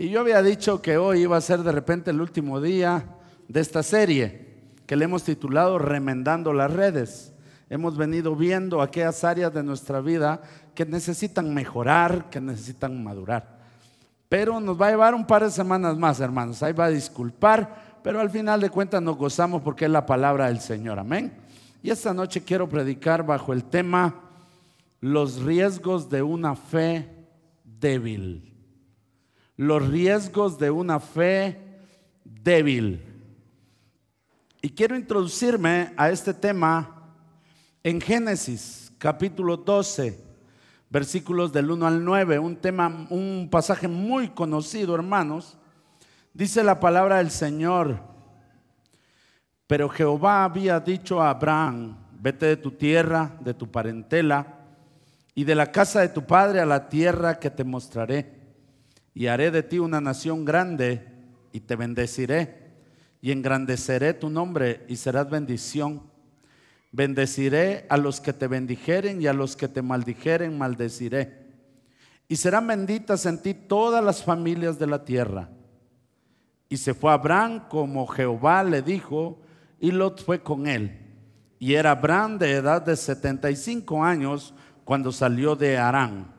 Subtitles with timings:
[0.00, 3.04] Y yo había dicho que hoy iba a ser de repente el último día
[3.48, 4.46] de esta serie
[4.86, 7.34] que le hemos titulado Remendando las redes.
[7.68, 10.40] Hemos venido viendo aquellas áreas de nuestra vida
[10.72, 13.58] que necesitan mejorar, que necesitan madurar.
[14.28, 16.62] Pero nos va a llevar un par de semanas más, hermanos.
[16.62, 20.46] Ahí va a disculpar, pero al final de cuentas nos gozamos porque es la palabra
[20.46, 21.00] del Señor.
[21.00, 21.32] Amén.
[21.82, 24.14] Y esta noche quiero predicar bajo el tema
[25.00, 27.08] los riesgos de una fe
[27.64, 28.57] débil.
[29.58, 31.60] Los riesgos de una fe
[32.24, 33.04] débil.
[34.62, 37.10] Y quiero introducirme a este tema
[37.82, 40.16] en Génesis capítulo 12,
[40.88, 45.58] versículos del 1 al 9, un tema, un pasaje muy conocido, hermanos.
[46.32, 47.98] Dice la palabra del Señor,
[49.66, 54.60] pero Jehová había dicho a Abraham, vete de tu tierra, de tu parentela
[55.34, 58.37] y de la casa de tu padre a la tierra que te mostraré.
[59.18, 61.04] Y haré de ti una nación grande
[61.50, 62.68] y te bendeciré
[63.20, 66.04] y engrandeceré tu nombre y serás bendición.
[66.92, 71.48] Bendeciré a los que te bendijeren y a los que te maldijeren maldeciré.
[72.28, 75.48] Y serán benditas en ti todas las familias de la tierra.
[76.68, 79.40] Y se fue Abraham como Jehová le dijo,
[79.80, 80.96] y Lot fue con él.
[81.58, 84.54] Y era Abraham de edad de 75 años
[84.84, 86.37] cuando salió de Arán.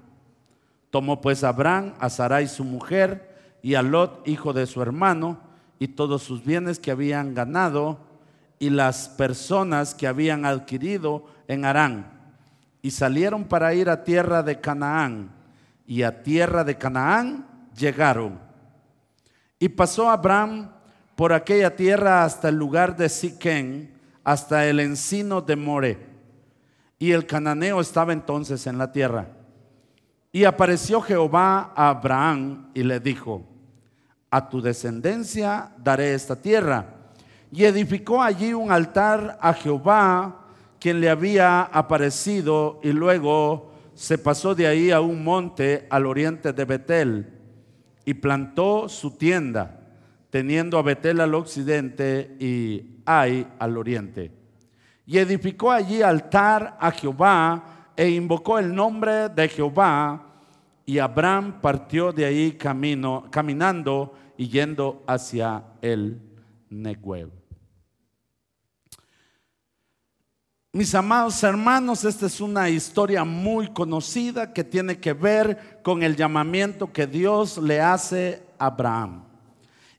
[0.89, 5.39] Tomó pues Abraham a Sarai su mujer y a Lot, hijo de su hermano,
[5.77, 7.99] y todos sus bienes que habían ganado
[8.59, 12.11] y las personas que habían adquirido en Arán.
[12.81, 15.31] Y salieron para ir a tierra de Canaán.
[15.87, 18.39] Y a tierra de Canaán llegaron.
[19.57, 20.71] Y pasó Abraham
[21.15, 23.93] por aquella tierra hasta el lugar de Siquén,
[24.23, 26.07] hasta el encino de More.
[26.97, 29.27] Y el cananeo estaba entonces en la tierra.
[30.31, 33.43] Y apareció Jehová a Abraham y le dijo,
[34.29, 36.85] a tu descendencia daré esta tierra.
[37.51, 40.45] Y edificó allí un altar a Jehová,
[40.79, 46.53] quien le había aparecido, y luego se pasó de ahí a un monte al oriente
[46.53, 47.33] de Betel,
[48.05, 49.79] y plantó su tienda
[50.29, 54.31] teniendo a Betel al occidente y Ai al oriente.
[55.05, 60.25] Y edificó allí altar a Jehová e invocó el nombre de Jehová.
[60.85, 66.17] Y Abraham partió de ahí camino, caminando y yendo hacia el
[66.69, 67.29] Negev.
[70.71, 76.15] Mis amados hermanos, esta es una historia muy conocida que tiene que ver con el
[76.15, 79.25] llamamiento que Dios le hace a Abraham.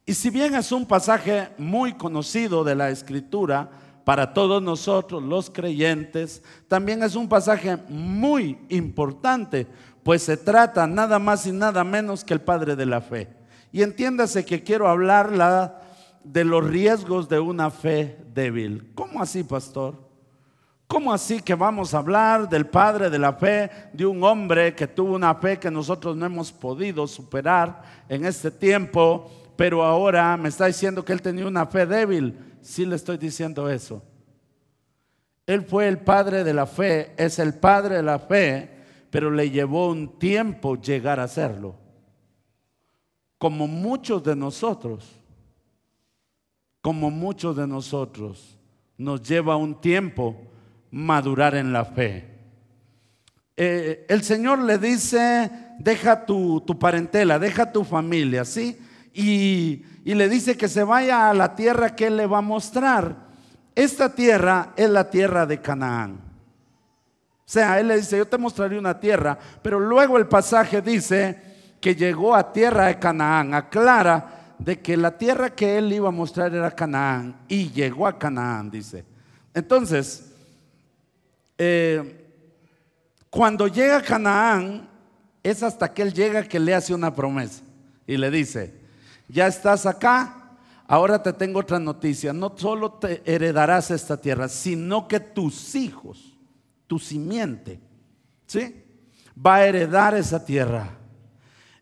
[0.06, 3.68] Y si bien es un pasaje muy conocido de la escritura
[4.04, 9.66] para todos nosotros los creyentes, también es un pasaje muy importante,
[10.02, 13.28] pues se trata nada más y nada menos que el Padre de la fe.
[13.72, 15.30] Y entiéndase que quiero hablar
[16.24, 18.90] de los riesgos de una fe débil.
[18.94, 20.08] ¿Cómo así, pastor?
[20.86, 24.88] ¿Cómo así que vamos a hablar del padre de la fe, de un hombre que
[24.88, 29.30] tuvo una fe que nosotros no hemos podido superar en este tiempo?
[29.60, 32.49] pero ahora me está diciendo que él tenía una fe débil.
[32.62, 34.02] Sí le estoy diciendo eso.
[35.46, 38.70] Él fue el padre de la fe, es el padre de la fe,
[39.10, 41.74] pero le llevó un tiempo llegar a serlo.
[43.38, 45.10] Como muchos de nosotros,
[46.80, 48.58] como muchos de nosotros,
[48.96, 50.36] nos lleva un tiempo
[50.90, 52.28] madurar en la fe.
[53.56, 58.78] Eh, el Señor le dice, deja tu, tu parentela, deja tu familia, ¿sí?
[59.12, 63.14] Y, le dice que se vaya a la tierra que él le va a mostrar.
[63.74, 66.20] Esta tierra es la tierra de Canaán.
[67.46, 71.40] O sea, él le dice, yo te mostraré una tierra, pero luego el pasaje dice
[71.80, 76.12] que llegó a tierra de Canaán, aclara de que la tierra que él iba a
[76.12, 79.04] mostrar era Canaán y llegó a Canaán, dice.
[79.54, 80.32] Entonces,
[81.58, 82.28] eh,
[83.30, 84.88] cuando llega a Canaán,
[85.42, 87.62] es hasta que él llega que le hace una promesa
[88.06, 88.79] y le dice,
[89.30, 92.32] ya estás acá, ahora te tengo otra noticia.
[92.32, 96.36] No solo te heredarás esta tierra, sino que tus hijos,
[96.86, 97.80] tu simiente,
[98.46, 98.84] ¿sí?
[99.34, 100.98] Va a heredar esa tierra.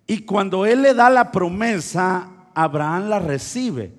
[0.07, 3.98] Y cuando Él le da la promesa, Abraham la recibe.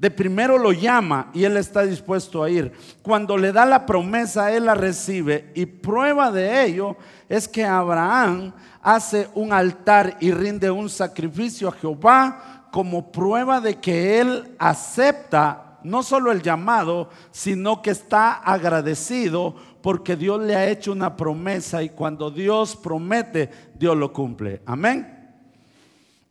[0.00, 2.72] De primero lo llama y él está dispuesto a ir.
[3.02, 5.52] Cuando le da la promesa, él la recibe.
[5.54, 6.96] Y prueba de ello
[7.28, 13.78] es que Abraham hace un altar y rinde un sacrificio a Jehová como prueba de
[13.78, 20.70] que él acepta no solo el llamado, sino que está agradecido porque Dios le ha
[20.70, 24.62] hecho una promesa y cuando Dios promete, Dios lo cumple.
[24.64, 25.28] Amén.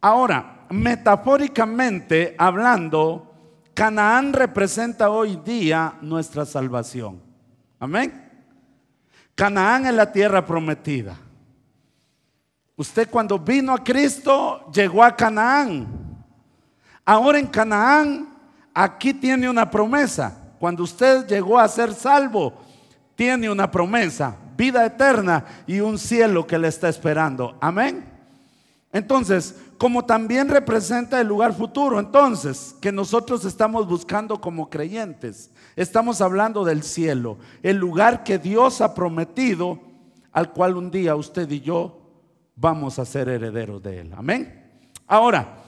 [0.01, 3.28] Ahora, metafóricamente hablando,
[3.79, 7.21] Canaán representa hoy día nuestra salvación.
[7.79, 8.29] Amén.
[9.33, 11.15] Canaán es la tierra prometida.
[12.75, 15.87] Usted cuando vino a Cristo llegó a Canaán.
[17.05, 18.27] Ahora en Canaán,
[18.73, 20.37] aquí tiene una promesa.
[20.59, 22.61] Cuando usted llegó a ser salvo,
[23.15, 27.57] tiene una promesa, vida eterna y un cielo que le está esperando.
[27.61, 28.03] Amén.
[28.91, 36.19] Entonces, como también representa el lugar futuro, entonces, que nosotros estamos buscando como creyentes, estamos
[36.19, 39.79] hablando del cielo, el lugar que Dios ha prometido,
[40.33, 42.01] al cual un día usted y yo
[42.57, 44.13] vamos a ser herederos de Él.
[44.17, 44.69] Amén.
[45.07, 45.63] Ahora,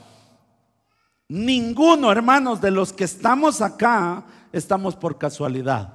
[1.26, 5.90] ninguno, hermanos, de los que estamos acá, estamos por casualidad.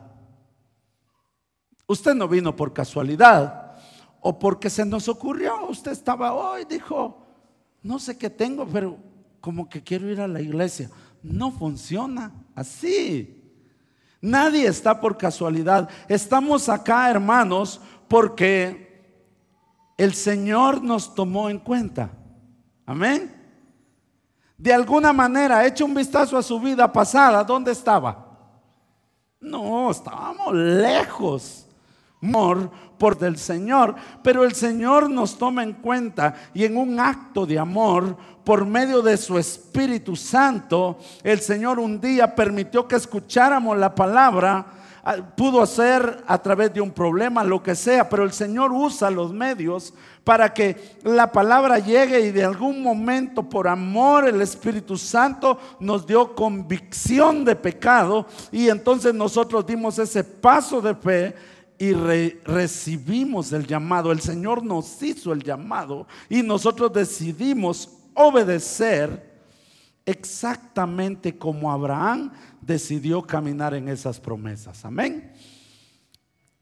[1.85, 3.77] Usted no vino por casualidad
[4.21, 5.67] o porque se nos ocurrió.
[5.67, 7.26] Usted estaba hoy, dijo,
[7.83, 8.97] no sé qué tengo, pero
[9.39, 10.89] como que quiero ir a la iglesia.
[11.23, 13.41] No funciona así.
[14.21, 15.89] Nadie está por casualidad.
[16.07, 18.87] Estamos acá, hermanos, porque
[19.97, 22.11] el Señor nos tomó en cuenta.
[22.85, 23.33] Amén.
[24.57, 28.25] De alguna manera, hecho un vistazo a su vida pasada, ¿dónde estaba?
[29.39, 31.66] No, estábamos lejos.
[32.21, 37.45] Amor por del Señor, pero el Señor nos toma en cuenta y en un acto
[37.45, 43.77] de amor por medio de su Espíritu Santo, el Señor un día permitió que escucháramos
[43.77, 44.65] la palabra
[45.09, 49.09] Ah, pudo hacer a través de un problema, lo que sea, pero el Señor usa
[49.09, 49.93] los medios
[50.25, 56.05] para que la palabra llegue y de algún momento por amor el Espíritu Santo nos
[56.05, 61.35] dio convicción de pecado y entonces nosotros dimos ese paso de fe
[61.77, 64.11] y recibimos el llamado.
[64.11, 69.37] El Señor nos hizo el llamado y nosotros decidimos obedecer
[70.05, 72.31] exactamente como Abraham
[72.61, 74.83] decidió caminar en esas promesas.
[74.85, 75.31] Amén.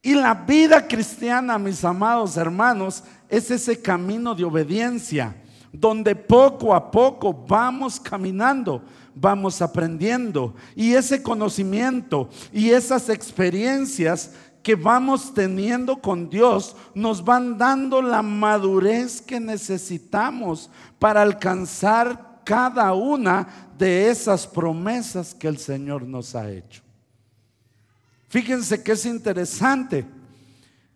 [0.02, 5.36] Y la vida cristiana, mis amados hermanos, es ese camino de obediencia,
[5.72, 8.84] donde poco a poco vamos caminando,
[9.16, 10.54] vamos aprendiendo.
[10.76, 14.34] Y ese conocimiento y esas experiencias
[14.66, 22.92] que vamos teniendo con Dios nos van dando la madurez que necesitamos para alcanzar cada
[22.94, 26.82] una de esas promesas que el Señor nos ha hecho.
[28.28, 30.04] Fíjense que es interesante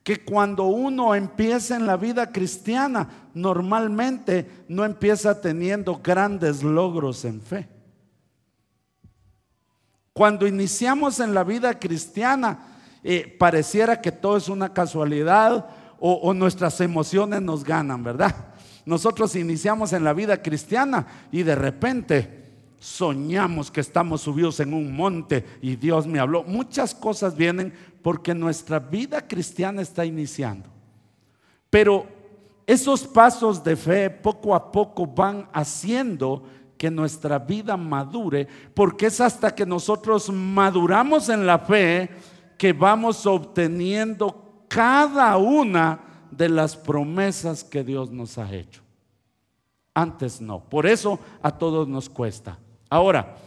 [0.02, 7.40] que cuando uno empieza en la vida cristiana, normalmente no empieza teniendo grandes logros en
[7.40, 7.70] fe.
[10.12, 15.68] Cuando iniciamos en la vida cristiana, eh, pareciera que todo es una casualidad
[16.00, 18.36] o, o nuestras emociones nos ganan, ¿verdad?
[18.86, 22.40] Nosotros iniciamos en la vida cristiana y de repente
[22.80, 26.44] soñamos que estamos subidos en un monte y Dios me habló.
[26.44, 30.70] Muchas cosas vienen porque nuestra vida cristiana está iniciando.
[31.70, 32.08] Pero
[32.66, 36.44] esos pasos de fe poco a poco van haciendo
[36.78, 42.10] que nuestra vida madure, porque es hasta que nosotros maduramos en la fe
[42.60, 48.82] que vamos obteniendo cada una de las promesas que Dios nos ha hecho.
[49.94, 50.60] Antes no.
[50.60, 52.60] Por eso a todos nos cuesta.
[52.90, 53.38] Ahora,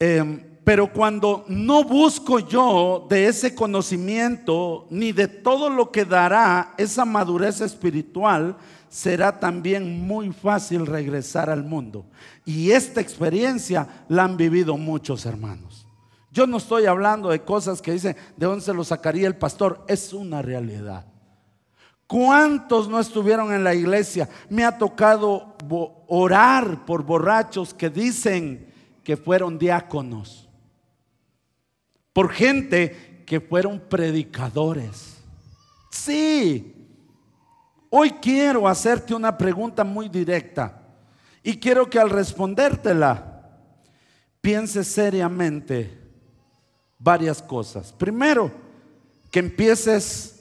[0.00, 6.74] em, pero cuando no busco yo de ese conocimiento ni de todo lo que dará
[6.76, 8.56] esa madurez espiritual,
[8.88, 12.04] será también muy fácil regresar al mundo.
[12.44, 15.67] Y esta experiencia la han vivido muchos hermanos.
[16.30, 19.84] Yo no estoy hablando de cosas que dicen, ¿de dónde se lo sacaría el pastor?
[19.88, 21.06] Es una realidad.
[22.06, 24.28] ¿Cuántos no estuvieron en la iglesia?
[24.48, 25.56] Me ha tocado
[26.06, 28.72] orar por borrachos que dicen
[29.04, 30.48] que fueron diáconos,
[32.12, 35.18] por gente que fueron predicadores.
[35.90, 36.74] Sí,
[37.90, 40.82] hoy quiero hacerte una pregunta muy directa
[41.42, 43.50] y quiero que al respondértela
[44.40, 46.07] pienses seriamente
[46.98, 47.92] varias cosas.
[47.92, 48.50] Primero,
[49.30, 50.34] que empieces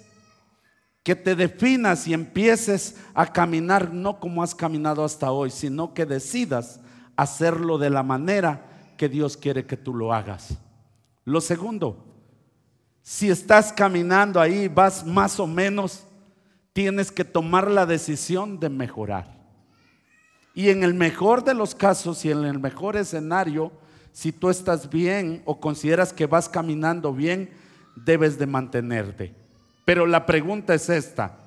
[1.04, 6.06] que te definas y empieces a caminar no como has caminado hasta hoy, sino que
[6.06, 6.82] decidas
[7.16, 8.66] hacerlo de la manera
[8.98, 10.58] que Dios quiere que tú lo hagas.
[11.24, 12.04] Lo segundo,
[13.02, 16.04] si estás caminando ahí, vas más o menos,
[16.74, 19.34] tienes que tomar la decisión de mejorar.
[20.54, 23.72] Y en el mejor de los casos y en el mejor escenario,
[24.18, 27.52] si tú estás bien o consideras que vas caminando bien,
[27.96, 29.36] debes de mantenerte.
[29.86, 31.38] Pero la pregunta es esta.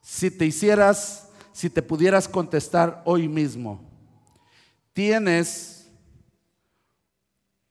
[0.00, 3.84] Si te hicieras, si te pudieras contestar hoy mismo,
[4.94, 5.86] ¿tienes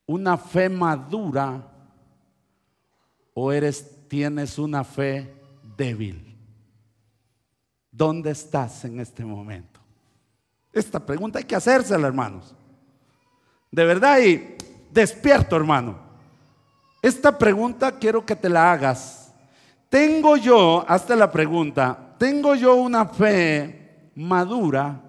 [0.06, 1.66] una fe madura
[3.34, 5.34] o eres tienes una fe
[5.76, 6.38] débil?
[7.90, 9.80] ¿Dónde estás en este momento?
[10.72, 12.54] Esta pregunta hay que hacérsela, hermanos.
[13.70, 14.56] De verdad y
[14.90, 16.06] despierto, hermano.
[17.02, 19.32] Esta pregunta quiero que te la hagas.
[19.88, 25.00] ¿Tengo yo, hasta la pregunta, ¿tengo yo una fe madura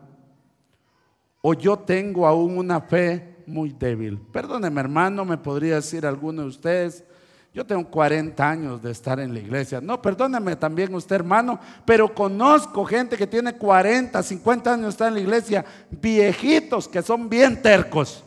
[1.42, 4.20] o yo tengo aún una fe muy débil?
[4.32, 7.04] Perdóneme hermano, me podría decir alguno de ustedes,
[7.52, 9.82] yo tengo 40 años de estar en la iglesia.
[9.82, 15.08] No, perdóneme también usted hermano, pero conozco gente que tiene 40, 50 años de estar
[15.08, 18.24] en la iglesia, viejitos que son bien tercos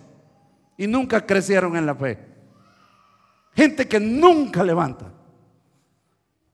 [0.81, 2.19] y nunca crecieron en la fe.
[3.55, 5.13] Gente que nunca levanta.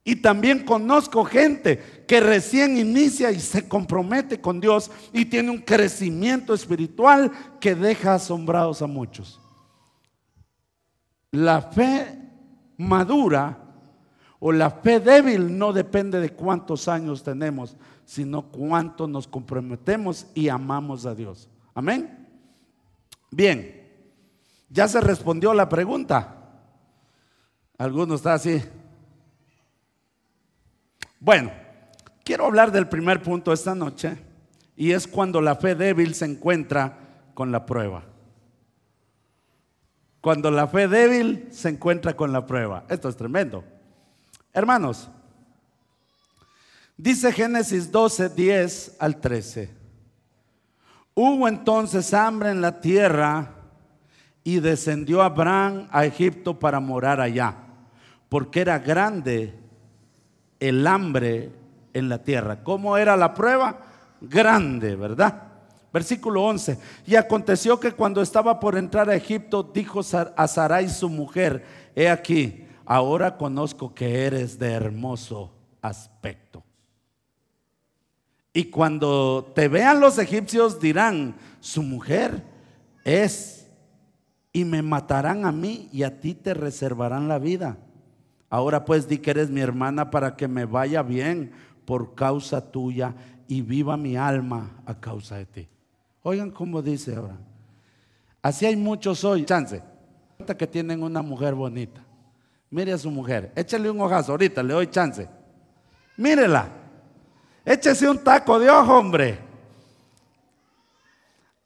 [0.03, 5.59] Y también conozco gente que recién inicia y se compromete con Dios y tiene un
[5.59, 7.31] crecimiento espiritual
[7.61, 9.41] que deja asombrados a muchos.
[11.31, 12.19] La fe
[12.79, 13.63] madura
[14.41, 20.49] o la fe débil no depende de cuántos años tenemos, sino cuánto nos comprometemos y
[20.49, 21.49] amamos a Dios.
[21.75, 22.27] Amén.
[23.31, 23.86] Bien.
[24.69, 26.37] ¿Ya se respondió la pregunta?
[27.79, 28.63] Alguno está así.
[31.21, 31.53] Bueno,
[32.25, 34.17] quiero hablar del primer punto esta noche
[34.77, 36.99] y es cuando la fe débil se encuentra
[37.35, 38.05] con la prueba.
[40.21, 42.85] Cuando la fe débil se encuentra con la prueba.
[42.89, 43.65] Esto es tremendo.
[44.53, 45.09] Hermanos,
[46.97, 49.75] dice Génesis 12, 10 al 13.
[51.15, 53.56] Hubo entonces hambre en la tierra
[54.47, 57.57] y descendió Abraham a Egipto para morar allá,
[58.29, 59.59] porque era grande
[60.61, 61.51] el hambre
[61.93, 62.63] en la tierra.
[62.63, 63.81] ¿Cómo era la prueba?
[64.21, 65.43] Grande, ¿verdad?
[65.93, 66.79] Versículo 11.
[67.07, 70.03] Y aconteció que cuando estaba por entrar a Egipto, dijo
[70.37, 71.65] a Sarai su mujer,
[71.97, 75.51] he aquí, ahora conozco que eres de hermoso
[75.83, 76.63] aspecto.
[78.53, 82.45] Y cuando te vean los egipcios dirán, su mujer
[83.03, 83.66] es
[84.57, 87.77] y me matarán a mí y a ti te reservarán la vida.
[88.49, 91.53] Ahora pues di que eres mi hermana para que me vaya bien
[91.85, 93.15] por causa tuya
[93.47, 95.69] y viva mi alma a causa de ti.
[96.23, 97.37] Oigan cómo dice ahora.
[98.41, 99.45] Así hay muchos hoy.
[99.45, 99.83] Chance.
[100.57, 102.03] Que tienen una mujer bonita.
[102.71, 103.53] Mire a su mujer.
[103.55, 105.29] Échale un ojazo ahorita, le doy chance.
[106.17, 106.67] Mírela.
[107.63, 109.39] Échese un taco de ojo, hombre.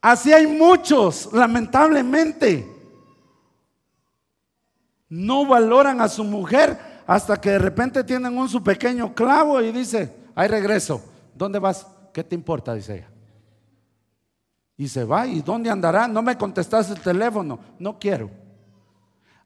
[0.01, 2.80] Así hay muchos, lamentablemente
[5.11, 9.73] no valoran a su mujer hasta que de repente tienen un su pequeño clavo y
[9.73, 11.87] dice, ahí regreso, ¿dónde vas?
[12.15, 12.73] ¿Qué te importa?
[12.73, 13.11] Dice ella.
[14.77, 16.09] Y se va, ¿y dónde andará?
[16.09, 18.31] No me contestas el teléfono, no quiero.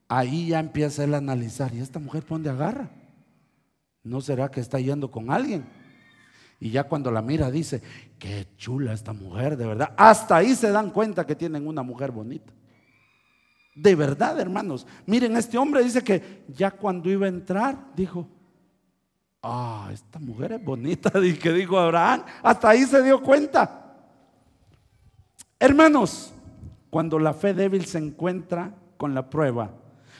[0.06, 2.90] Ahí ya empieza él a analizar, ¿y esta mujer dónde agarra?
[4.02, 5.64] ¿No será que está yendo con alguien?
[6.60, 7.82] Y ya cuando la mira dice,
[8.18, 9.94] qué chula esta mujer, de verdad.
[9.96, 12.52] Hasta ahí se dan cuenta que tienen una mujer bonita.
[13.74, 14.86] De verdad, hermanos.
[15.06, 18.28] Miren, este hombre dice que ya cuando iba a entrar, dijo,
[19.42, 23.96] ah, esta mujer es bonita, y que dijo Abraham, hasta ahí se dio cuenta.
[25.58, 26.32] Hermanos,
[26.90, 29.70] cuando la fe débil se encuentra con la prueba,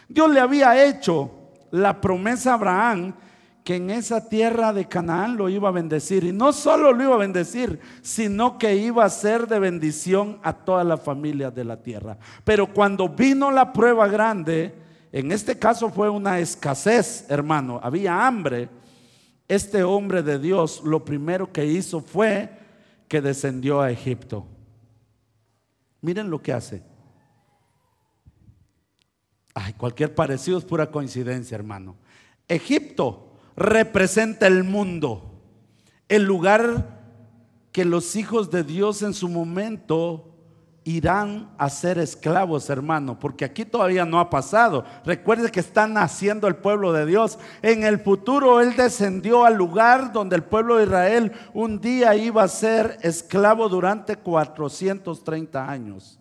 [0.09, 1.31] Dios le había hecho
[1.71, 3.15] la promesa a Abraham
[3.65, 6.25] que en esa tierra de Canaán lo iba a bendecir.
[6.25, 10.53] Y no solo lo iba a bendecir, sino que iba a ser de bendición a
[10.53, 12.19] toda la familia de la tierra.
[12.45, 14.75] Pero cuando vino la prueba grande,
[15.11, 18.69] en este caso fue una escasez, hermano, había hambre.
[19.49, 22.51] Este hombre de Dios lo primero que hizo fue
[23.09, 24.47] que descendió a Egipto.
[26.03, 26.83] Miren lo que hace.
[29.55, 31.97] Ay, cualquier parecido es pura coincidencia, hermano.
[32.47, 35.41] Egipto representa el mundo,
[36.09, 37.01] el lugar
[37.73, 40.31] que los hijos de Dios en su momento
[40.85, 44.85] irán a ser esclavos, hermano, porque aquí todavía no ha pasado.
[45.05, 47.39] Recuerde que está naciendo el pueblo de Dios.
[47.63, 52.43] En el futuro Él descendió al lugar donde el pueblo de Israel un día iba
[52.43, 56.21] a ser esclavo durante 430 años.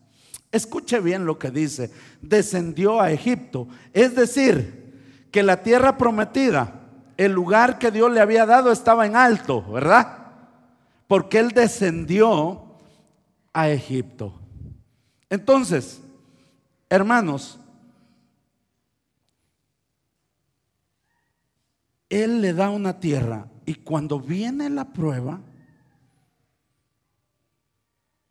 [0.52, 1.92] Escuche bien lo que dice.
[2.22, 3.68] Descendió a Egipto.
[3.92, 6.83] Es decir, que la tierra prometida
[7.17, 10.17] el lugar que Dios le había dado estaba en alto, ¿verdad?
[11.08, 12.77] Porque él descendió
[13.53, 14.39] a Egipto.
[15.29, 16.01] Entonces,
[16.89, 17.60] hermanos,
[22.10, 25.39] él le da una tierra y cuando viene la prueba,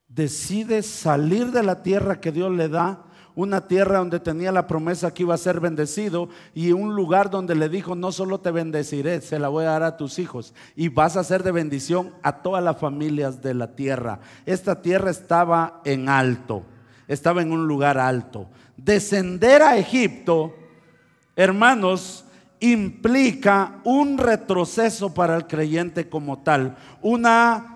[0.09, 5.13] decide salir de la tierra que Dios le da, una tierra donde tenía la promesa
[5.13, 9.21] que iba a ser bendecido y un lugar donde le dijo, no solo te bendeciré,
[9.21, 12.43] se la voy a dar a tus hijos y vas a ser de bendición a
[12.43, 14.21] todas las familias de la tierra.
[14.45, 16.65] Esta tierra estaba en alto,
[17.09, 18.49] estaba en un lugar alto.
[18.77, 20.55] Descender a Egipto,
[21.37, 22.25] hermanos,
[22.61, 27.73] implica un retroceso para el creyente como tal, una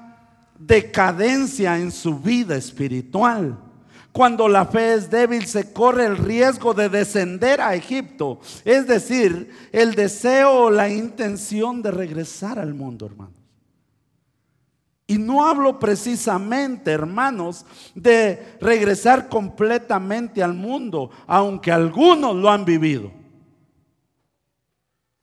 [0.58, 3.58] decadencia en su vida espiritual.
[4.16, 9.68] Cuando la fe es débil se corre el riesgo de descender a Egipto, es decir,
[9.72, 13.34] el deseo o la intención de regresar al mundo, hermanos.
[15.06, 23.12] Y no hablo precisamente, hermanos, de regresar completamente al mundo, aunque algunos lo han vivido.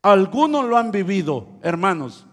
[0.04, 2.28] Algunos lo han vivido, hermanos.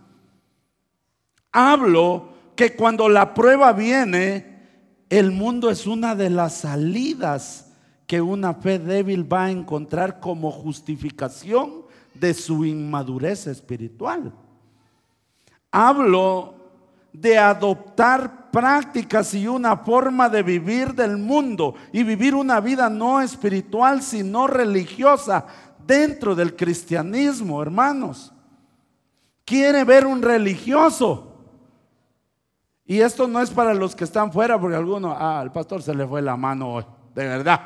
[1.52, 4.49] Hablo que cuando la prueba viene,
[5.10, 7.66] el mundo es una de las salidas
[8.06, 11.82] que una fe débil va a encontrar como justificación
[12.14, 14.32] de su inmadurez espiritual.
[15.72, 16.54] Hablo
[17.12, 23.20] de adoptar prácticas y una forma de vivir del mundo y vivir una vida no
[23.20, 25.46] espiritual, sino religiosa,
[25.84, 28.32] dentro del cristianismo, hermanos.
[29.44, 31.29] Quiere ver un religioso.
[32.90, 35.94] Y esto no es para los que están fuera, porque alguno, ah, al pastor se
[35.94, 37.60] le fue la mano hoy, de verdad.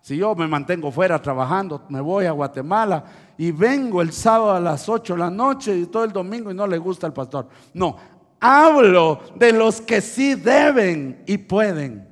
[0.00, 3.02] Si yo me mantengo fuera trabajando, me voy a Guatemala
[3.36, 6.54] y vengo el sábado a las 8 de la noche y todo el domingo y
[6.54, 7.48] no le gusta al pastor.
[7.74, 7.96] No,
[8.38, 12.08] hablo de los que sí deben y pueden.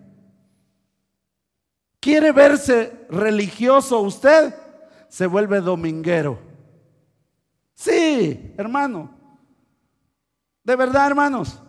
[2.00, 4.52] ¿Quiere verse religioso usted?
[5.09, 6.37] se vuelve dominguero.
[7.75, 9.09] Sí, hermano.
[10.64, 11.61] De verdad, hermanos.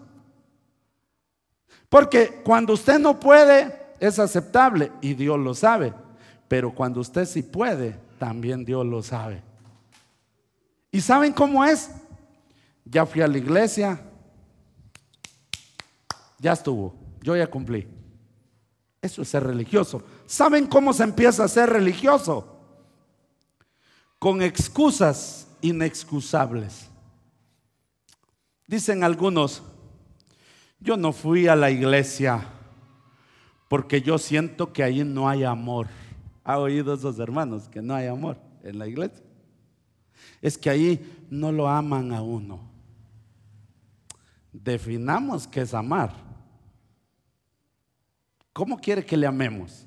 [1.92, 5.94] Porque cuando usted no puede, es aceptable y Dios lo sabe.
[6.48, 9.44] Pero cuando usted sí puede, también Dios lo sabe.
[10.92, 11.92] ¿Y saben cómo es?
[12.84, 14.02] Ya fui a la iglesia,
[16.40, 17.88] ya estuvo, yo ya cumplí.
[19.00, 20.02] Eso es ser religioso.
[20.26, 22.52] ¿Saben cómo se empieza a ser religioso?
[24.22, 26.86] con excusas inexcusables.
[28.68, 29.64] Dicen algunos,
[30.82, 32.44] yo no fui a la iglesia
[33.68, 35.88] porque yo siento que ahí no hay amor.
[36.44, 39.24] ¿Ha oído esos hermanos que no hay amor en la iglesia?
[40.42, 42.60] Es que ahí no lo aman a uno.
[44.52, 46.12] Definamos qué es amar.
[48.52, 49.86] ¿Cómo quiere que le amemos?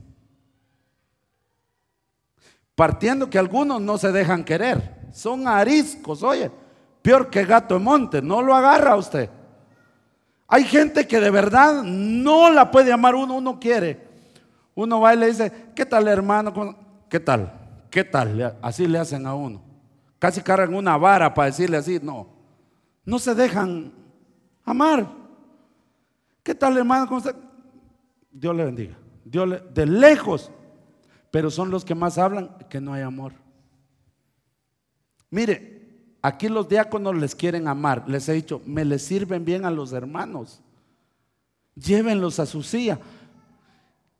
[2.74, 6.50] Partiendo que algunos no se dejan querer, son ariscos, oye,
[7.02, 9.28] peor que gato de monte, no lo agarra usted.
[10.54, 14.06] Hay gente que de verdad no la puede amar uno, uno quiere.
[14.76, 16.76] Uno va y le dice, ¿qué tal hermano?
[17.10, 17.52] ¿Qué tal?
[17.90, 18.56] ¿Qué tal?
[18.62, 19.60] Así le hacen a uno.
[20.20, 22.28] Casi cargan una vara para decirle así, no.
[23.04, 23.92] No se dejan
[24.64, 25.08] amar.
[26.44, 27.08] ¿Qué tal hermano?
[27.08, 27.20] ¿Cómo
[28.30, 28.94] Dios le bendiga.
[29.24, 30.52] Dios le, de lejos
[31.32, 33.32] pero son los que más hablan que no hay amor.
[35.30, 35.73] Mire,
[36.24, 38.08] aquí los diáconos les quieren amar.
[38.08, 40.62] Les he dicho, me les sirven bien a los hermanos.
[41.74, 42.98] Llévenlos a su silla.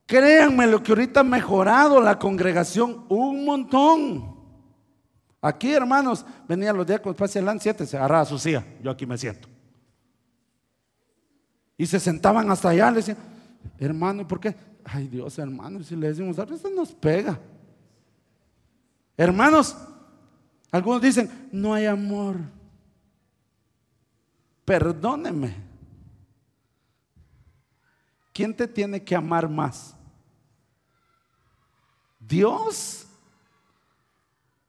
[0.05, 4.37] Créanme lo que ahorita ha mejorado la congregación un montón.
[5.41, 8.63] Aquí, hermanos, venían los diáconos, pase adelante, siete, se agarraba su silla.
[8.83, 9.49] Yo aquí me siento.
[11.79, 13.17] Y se sentaban hasta allá, le decían,
[13.79, 14.55] hermano, ¿por qué?
[14.85, 17.41] Ay Dios, hermanos, si le decimos, a veces nos pega.
[19.17, 19.75] Hermanos,
[20.75, 22.37] algunos dicen, no hay amor.
[24.65, 25.55] Perdóneme.
[28.33, 29.95] ¿Quién te tiene que amar más?
[32.19, 33.07] Dios.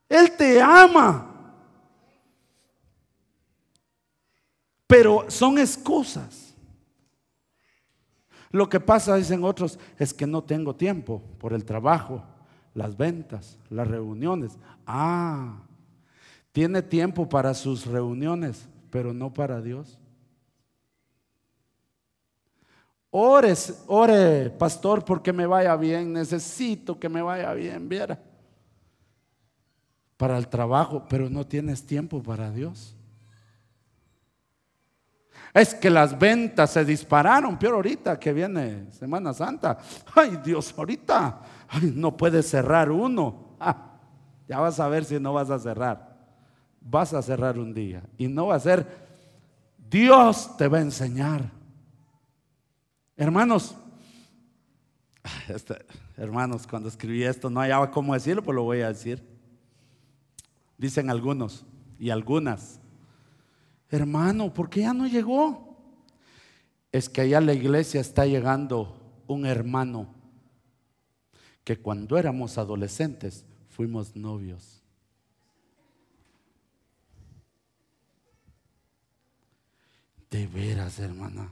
[0.07, 1.57] Él te ama.
[4.85, 6.53] Pero son excusas.
[8.51, 12.23] Lo que pasa, dicen otros, es que no tengo tiempo por el trabajo,
[12.75, 14.59] las ventas, las reuniones.
[14.85, 15.64] Ah,
[16.55, 19.99] tiene tiempo para sus reuniones, pero no para Dios.
[23.09, 26.13] Ores, ore, pastor, porque me vaya bien.
[26.13, 28.17] Necesito que me vaya bien, viera.
[30.15, 32.95] Para el trabajo, pero no tienes tiempo para Dios.
[35.53, 39.77] Es que las ventas se dispararon, peor ahorita que viene Semana Santa.
[40.15, 41.41] Ay Dios, ahorita
[41.93, 43.57] no puede cerrar uno.
[43.59, 43.97] Ah,
[44.47, 46.14] ya vas a ver si no vas a cerrar.
[46.87, 48.87] Vas a cerrar un día y no va a ser,
[49.89, 51.51] Dios te va a enseñar.
[53.17, 53.75] Hermanos,
[55.47, 55.83] este,
[56.15, 59.23] hermanos, cuando escribí esto no hallaba cómo decirlo, pues lo voy a decir.
[60.77, 61.65] Dicen algunos
[61.97, 62.79] y algunas,
[63.89, 65.75] hermano, ¿por qué ya no llegó?
[66.91, 70.13] Es que allá la iglesia está llegando un hermano
[71.63, 74.84] que cuando éramos adolescentes fuimos novios.
[80.35, 81.49] De veras, hermana.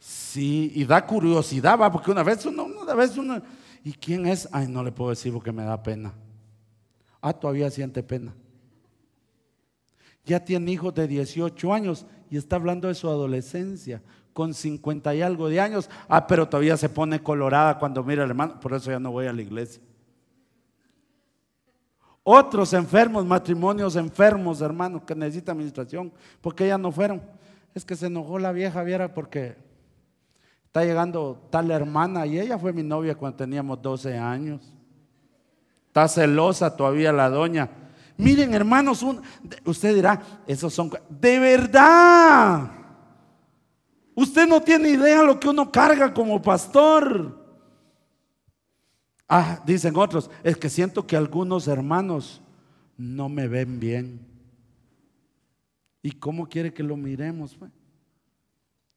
[0.00, 3.40] Sí, y da curiosidad, va, porque una vez uno, una vez uno,
[3.84, 4.48] ¿y quién es?
[4.50, 6.12] Ay, no le puedo decir porque me da pena.
[7.20, 8.34] Ah, todavía siente pena.
[10.24, 15.22] Ya tiene hijos de 18 años y está hablando de su adolescencia, con 50 y
[15.22, 15.88] algo de años.
[16.08, 19.26] Ah, pero todavía se pone colorada cuando mira al hermano, por eso ya no voy
[19.26, 19.80] a la iglesia.
[22.24, 27.37] Otros enfermos, matrimonios enfermos, hermanos, que necesitan administración, porque ya no fueron.
[27.74, 29.56] Es que se enojó la vieja, viera, porque
[30.66, 34.72] está llegando tal hermana y ella fue mi novia cuando teníamos 12 años.
[35.86, 37.70] Está celosa todavía la doña.
[38.16, 39.04] Miren, hermanos,
[39.64, 42.72] usted dirá, esos son de verdad.
[44.14, 47.38] Usted no tiene idea lo que uno carga como pastor.
[49.28, 52.42] Ah, dicen otros, es que siento que algunos hermanos
[52.96, 54.27] no me ven bien.
[56.02, 57.56] ¿Y cómo quiere que lo miremos?
[57.56, 57.70] Pues?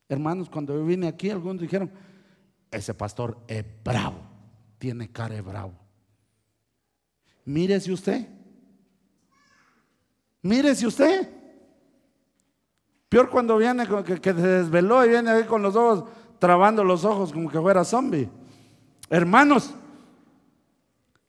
[0.08, 1.92] Hermanos, cuando yo vine aquí, algunos dijeron,
[2.70, 4.20] ese pastor es bravo,
[4.78, 5.74] tiene cara de bravo.
[7.46, 8.28] Mírese usted.
[10.42, 11.30] Mírese usted.
[13.10, 16.10] Peor cuando viene que, que se desveló y viene ahí con los ojos,
[16.40, 18.30] trabando los ojos como que fuera zombie.
[19.10, 19.74] Hermanos,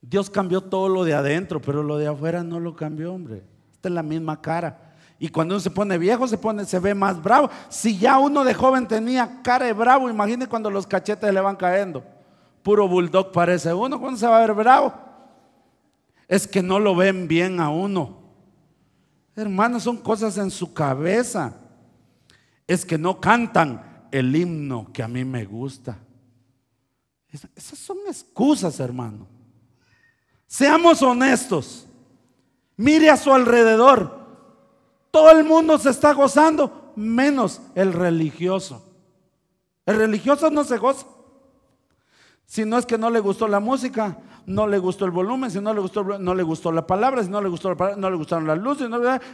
[0.00, 3.44] Dios cambió todo lo de adentro, pero lo de afuera no lo cambió, hombre.
[3.72, 4.81] Esta es la misma cara.
[5.22, 7.48] Y cuando uno se pone viejo, se pone, se ve más bravo.
[7.68, 11.54] Si ya uno de joven tenía cara de bravo, imagine cuando los cachetes le van
[11.54, 12.02] cayendo.
[12.64, 14.92] Puro bulldog parece uno, ¿cuándo se va a ver bravo?
[16.26, 18.18] Es que no lo ven bien a uno.
[19.36, 21.54] Hermanos, son cosas en su cabeza.
[22.66, 25.98] Es que no cantan el himno que a mí me gusta.
[27.54, 29.28] Esas son excusas, hermano.
[30.48, 31.86] Seamos honestos.
[32.76, 34.21] Mire a su alrededor.
[35.12, 38.82] Todo el mundo se está gozando, menos el religioso.
[39.84, 41.06] El religioso no se goza.
[42.46, 45.60] Si no es que no le gustó la música, no le gustó el volumen, si
[45.60, 48.10] no le gustó, no le gustó la palabra, si no le gustó la palabra, no
[48.10, 48.88] le gustaron las luces,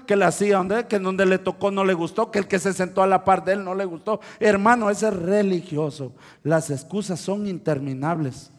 [0.04, 3.00] que la hacía donde, donde le tocó no le gustó, que el que se sentó
[3.02, 4.20] a la par de él no le gustó.
[4.40, 6.12] Hermano, ese es religioso.
[6.42, 8.50] Las excusas son interminables.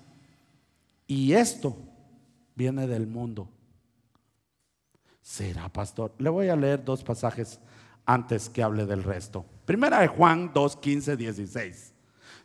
[1.05, 1.75] Y esto
[2.55, 3.49] viene del mundo.
[5.29, 6.11] ¿Será pastor?
[6.17, 7.59] Le voy a leer dos pasajes
[8.03, 9.45] antes que hable del resto.
[9.63, 11.93] Primera de Juan 2, 15, 16.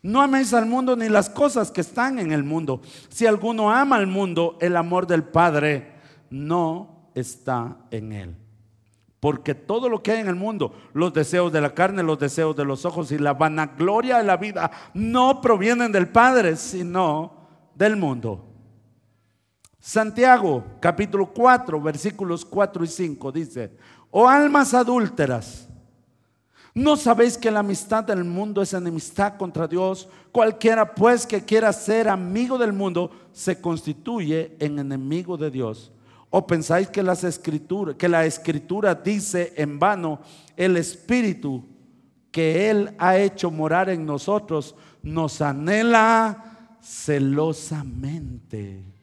[0.03, 2.83] No améis al mundo ni las cosas que están en el mundo.
[3.09, 5.95] Si alguno ama al mundo, el amor del Padre
[6.29, 8.37] no está en él.
[9.19, 12.55] Porque todo lo que hay en el mundo, los deseos de la carne, los deseos
[12.55, 17.97] de los ojos y la vanagloria de la vida, no provienen del Padre, sino del
[17.97, 18.54] mundo.
[19.87, 23.71] Santiago capítulo 4 versículos 4 y 5 dice,
[24.11, 25.69] oh almas adúlteras,
[26.73, 30.09] ¿no sabéis que la amistad del mundo es enemistad contra Dios?
[30.33, 35.93] Cualquiera pues que quiera ser amigo del mundo se constituye en enemigo de Dios.
[36.31, 40.21] ¿O pensáis que, las escrituras, que la escritura dice en vano,
[40.57, 41.63] el Espíritu
[42.31, 48.94] que Él ha hecho morar en nosotros nos anhela celosamente?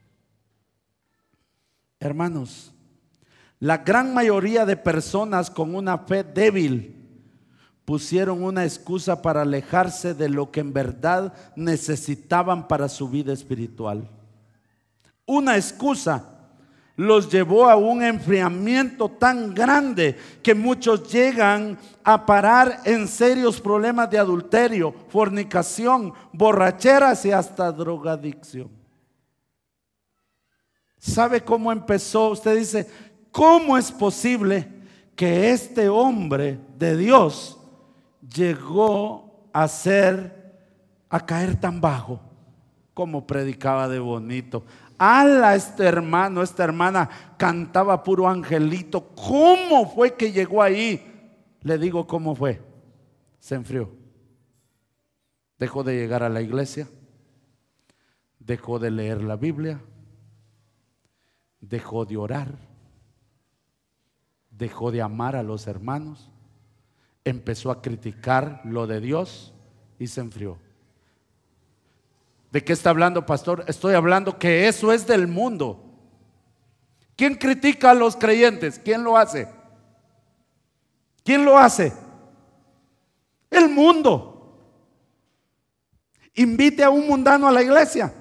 [2.02, 2.74] Hermanos,
[3.60, 6.96] la gran mayoría de personas con una fe débil
[7.86, 14.10] pusieron una excusa para alejarse de lo que en verdad necesitaban para su vida espiritual.
[15.28, 16.26] Una excusa
[16.96, 24.10] los llevó a un enfriamiento tan grande que muchos llegan a parar en serios problemas
[24.10, 28.81] de adulterio, fornicación, borracheras y hasta drogadicción.
[31.02, 32.30] ¿Sabe cómo empezó?
[32.30, 32.88] Usted dice,
[33.32, 34.68] ¿cómo es posible
[35.16, 37.60] que este hombre de Dios
[38.32, 40.62] llegó a ser,
[41.10, 42.22] a caer tan bajo?
[42.94, 44.64] Como predicaba de bonito.
[45.00, 49.08] Ala, este hermano, esta hermana cantaba puro angelito.
[49.16, 51.34] ¿Cómo fue que llegó ahí?
[51.64, 52.62] Le digo cómo fue.
[53.40, 53.90] Se enfrió.
[55.58, 56.88] Dejó de llegar a la iglesia.
[58.38, 59.82] Dejó de leer la Biblia
[61.62, 62.58] dejó de orar,
[64.50, 66.30] dejó de amar a los hermanos,
[67.24, 69.54] empezó a criticar lo de Dios
[70.00, 70.58] y se enfrió.
[72.52, 73.64] ¿De qué está hablando, pastor?
[73.68, 75.86] Estoy hablando que eso es del mundo.
[77.16, 78.80] ¿Quién critica a los creyentes?
[78.84, 79.48] ¿Quién lo hace?
[81.24, 81.94] ¿Quién lo hace?
[83.50, 84.28] El mundo.
[86.34, 88.14] Invite a un mundano a la iglesia.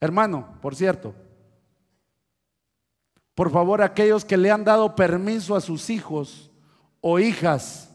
[0.00, 1.14] Hermano, por cierto,
[3.34, 6.50] por favor, aquellos que le han dado permiso a sus hijos
[7.00, 7.90] o hijas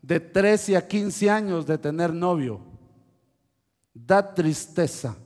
[0.00, 2.60] de 13 a 15 años de tener novio,
[3.92, 5.16] da tristeza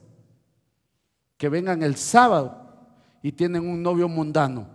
[1.37, 2.69] que vengan el sábado
[3.21, 4.67] y tienen un novio mundano.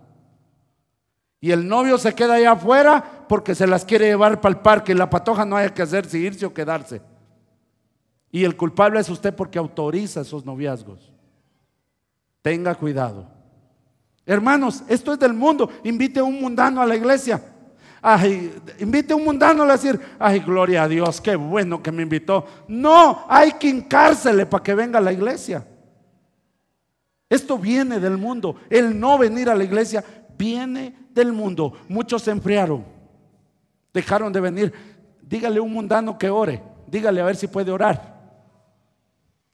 [1.39, 4.91] Y el novio se queda allá afuera porque se las quiere llevar para el parque
[4.91, 7.01] y la patoja no hay que hacer si irse o quedarse.
[8.31, 11.16] Y el culpable es usted porque autoriza esos noviazgos.
[12.47, 13.25] Tenga cuidado.
[14.25, 15.69] Hermanos, esto es del mundo.
[15.83, 17.43] Invite a un mundano a la iglesia.
[18.79, 22.45] invite a un mundano a decir, ay, gloria a Dios, qué bueno que me invitó.
[22.69, 25.67] No, hay que hincársele para que venga a la iglesia.
[27.29, 28.55] Esto viene del mundo.
[28.69, 30.01] El no venir a la iglesia
[30.37, 31.73] viene del mundo.
[31.89, 32.85] Muchos se enfriaron,
[33.93, 34.73] dejaron de venir.
[35.21, 36.63] Dígale a un mundano que ore.
[36.87, 38.15] Dígale a ver si puede orar.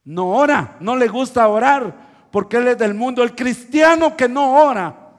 [0.04, 3.22] No ora, no le gusta orar porque Él es del mundo.
[3.22, 5.12] El cristiano que no ora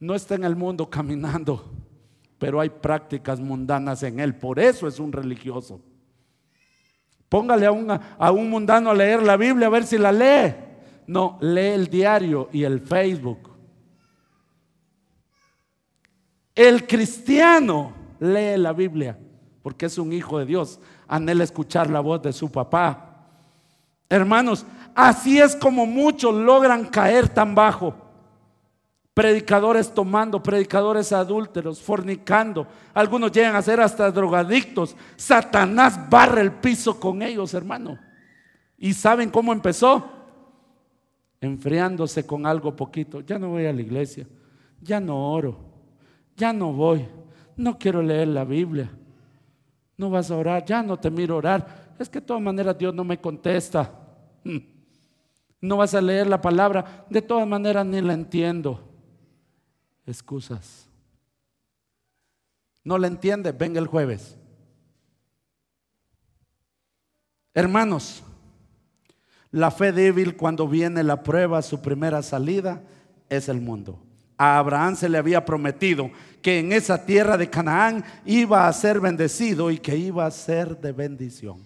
[0.00, 1.72] no está en el mundo caminando,
[2.40, 4.34] pero hay prácticas mundanas en Él.
[4.34, 5.80] Por eso es un religioso.
[7.28, 10.56] Póngale a un, a un mundano a leer la Biblia a ver si la lee.
[11.06, 13.48] No, lee el diario y el Facebook.
[16.52, 19.16] El cristiano lee la Biblia
[19.62, 20.80] porque es un hijo de Dios.
[21.06, 23.28] Anhela escuchar la voz de su papá.
[24.08, 24.64] Hermanos,
[24.96, 27.94] Así es como muchos logran caer tan bajo.
[29.12, 32.66] Predicadores tomando, predicadores adúlteros, fornicando.
[32.94, 34.96] Algunos llegan a ser hasta drogadictos.
[35.16, 37.98] Satanás barre el piso con ellos, hermano.
[38.78, 40.02] ¿Y saben cómo empezó?
[41.42, 43.20] Enfriándose con algo poquito.
[43.20, 44.26] Ya no voy a la iglesia.
[44.80, 45.58] Ya no oro.
[46.38, 47.06] Ya no voy.
[47.54, 48.90] No quiero leer la Biblia.
[49.98, 50.64] No vas a orar.
[50.64, 51.94] Ya no te miro orar.
[51.98, 53.92] Es que de todas maneras Dios no me contesta.
[55.60, 57.06] No vas a leer la palabra.
[57.10, 58.82] De todas maneras ni la entiendo.
[60.06, 60.88] Excusas.
[62.84, 63.52] No la entiende.
[63.52, 64.36] Venga el jueves.
[67.54, 68.22] Hermanos,
[69.50, 72.82] la fe débil cuando viene la prueba, su primera salida
[73.30, 73.98] es el mundo.
[74.36, 76.10] A Abraham se le había prometido
[76.42, 80.78] que en esa tierra de Canaán iba a ser bendecido y que iba a ser
[80.78, 81.64] de bendición.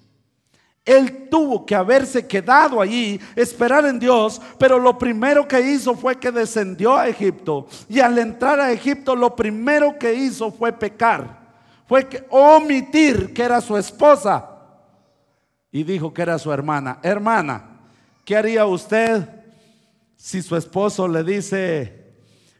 [0.90, 6.18] Él tuvo que haberse quedado allí, esperar en Dios, pero lo primero que hizo fue
[6.18, 7.68] que descendió a Egipto.
[7.88, 11.38] Y al entrar a Egipto, lo primero que hizo fue pecar.
[11.87, 14.50] Fue que omitir que era su esposa.
[15.70, 16.98] Y dijo que era su hermana.
[17.05, 17.83] Hermana,
[18.24, 19.29] ¿qué haría usted
[20.16, 22.14] si su esposo le dice,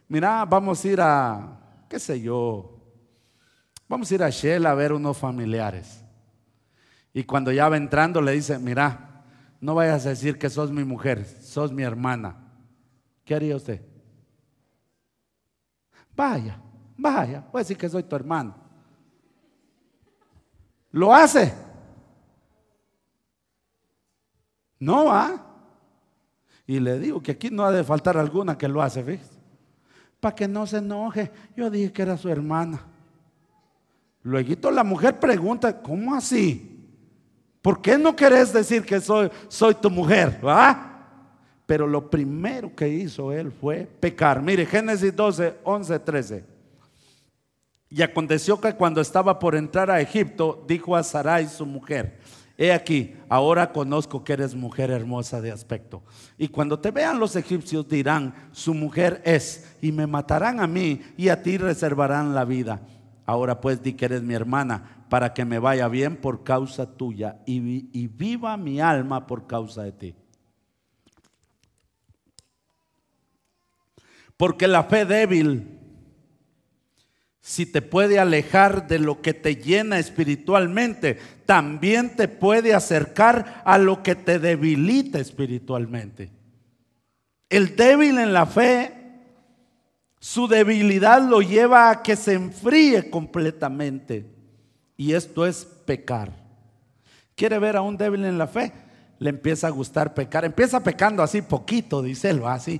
[0.07, 2.79] mira, vamos a ir a, qué sé yo,
[3.89, 6.00] vamos a ir a Shell a ver unos familiares?
[7.13, 9.23] Y cuando ya va entrando le dice, mira,
[9.59, 12.37] no vayas a decir que sos mi mujer, sos mi hermana.
[13.25, 13.81] ¿Qué haría usted?
[16.15, 16.59] Vaya,
[16.97, 18.55] vaya, voy a decir que soy tu hermano.
[20.91, 21.53] ¿Lo hace?
[24.79, 25.47] No va.
[26.65, 29.29] Y le digo que aquí no ha de faltar alguna que lo hace, ¿ves?
[30.19, 31.31] Para que no se enoje.
[31.55, 32.81] Yo dije que era su hermana.
[34.23, 36.70] Luego la mujer pregunta, ¿cómo así?
[37.61, 40.41] ¿Por qué no querés decir que soy, soy tu mujer?
[41.65, 44.41] Pero lo primero que hizo él fue pecar.
[44.41, 46.45] Mire, Génesis 12, 11, 13.
[47.89, 52.19] Y aconteció que cuando estaba por entrar a Egipto, dijo a Sarai su mujer,
[52.57, 56.01] he aquí, ahora conozco que eres mujer hermosa de aspecto.
[56.37, 61.01] Y cuando te vean los egipcios dirán, su mujer es, y me matarán a mí,
[61.17, 62.81] y a ti reservarán la vida.
[63.25, 67.41] Ahora pues di que eres mi hermana para que me vaya bien por causa tuya
[67.45, 70.15] y, viva mi alma por causa de ti.
[74.37, 75.79] Porque la fe débil,
[77.41, 83.77] si te puede alejar de lo que te llena espiritualmente, también te puede acercar a
[83.77, 86.31] lo que te debilita espiritualmente.
[87.49, 88.93] El débil en la fe,
[90.21, 94.39] su debilidad lo lleva a que se enfríe completamente.
[95.01, 96.31] Y esto es pecar.
[97.33, 98.71] ¿Quiere ver a un débil en la fe?
[99.17, 100.45] Le empieza a gustar pecar.
[100.45, 102.79] Empieza pecando así poquito, dice él, así.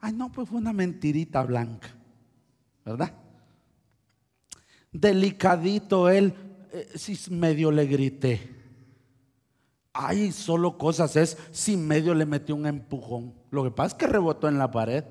[0.00, 1.88] Ay, no, pues fue una mentirita blanca.
[2.82, 3.12] ¿Verdad?
[4.90, 6.32] Delicadito él,
[6.72, 8.40] eh, sí medio le grité.
[9.92, 13.34] Ay, solo cosas es si medio le metió un empujón.
[13.50, 15.04] Lo que pasa es que rebotó en la pared.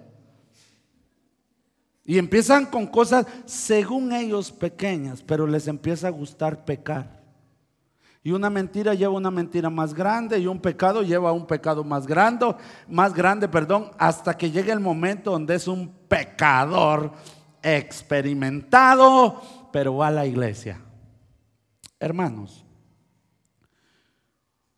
[2.10, 7.22] Y empiezan con cosas, según ellos, pequeñas, pero les empieza a gustar pecar.
[8.24, 12.08] Y una mentira lleva una mentira más grande y un pecado lleva un pecado más
[12.08, 12.56] grande,
[12.88, 17.12] más grande, perdón, hasta que llegue el momento donde es un pecador
[17.62, 19.39] experimentado,
[19.72, 20.82] pero va a la iglesia.
[22.00, 22.65] Hermanos,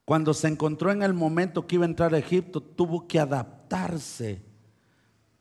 [0.03, 4.43] cuando se encontró en el momento que iba a entrar a Egipto, tuvo que adaptarse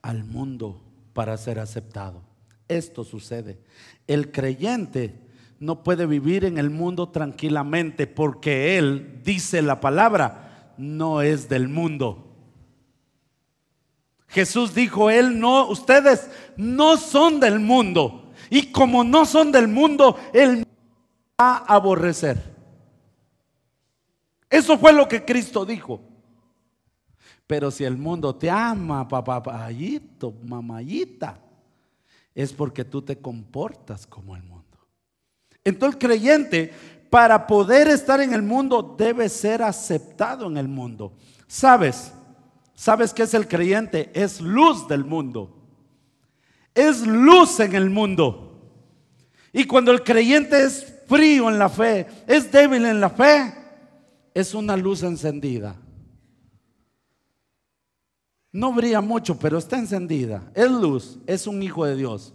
[0.03, 2.23] al mundo para ser aceptado.
[2.68, 3.59] Esto sucede.
[4.07, 5.18] El creyente
[5.59, 11.68] no puede vivir en el mundo tranquilamente porque él, dice la palabra, no es del
[11.68, 12.27] mundo.
[14.29, 18.33] Jesús dijo, él no, ustedes no son del mundo.
[18.49, 20.64] Y como no son del mundo, él
[21.40, 22.38] va a aborrecer.
[24.49, 26.01] Eso fue lo que Cristo dijo.
[27.50, 31.36] Pero si el mundo te ama, papayito, mamayita,
[32.32, 34.78] es porque tú te comportas como el mundo.
[35.64, 36.72] Entonces el creyente,
[37.10, 41.12] para poder estar en el mundo, debe ser aceptado en el mundo.
[41.48, 42.12] ¿Sabes?
[42.72, 44.12] ¿Sabes qué es el creyente?
[44.14, 45.52] Es luz del mundo.
[46.72, 48.60] Es luz en el mundo.
[49.52, 53.52] Y cuando el creyente es frío en la fe, es débil en la fe,
[54.32, 55.74] es una luz encendida.
[58.52, 60.50] No brilla mucho, pero está encendida.
[60.54, 62.34] Es luz, es un hijo de Dios.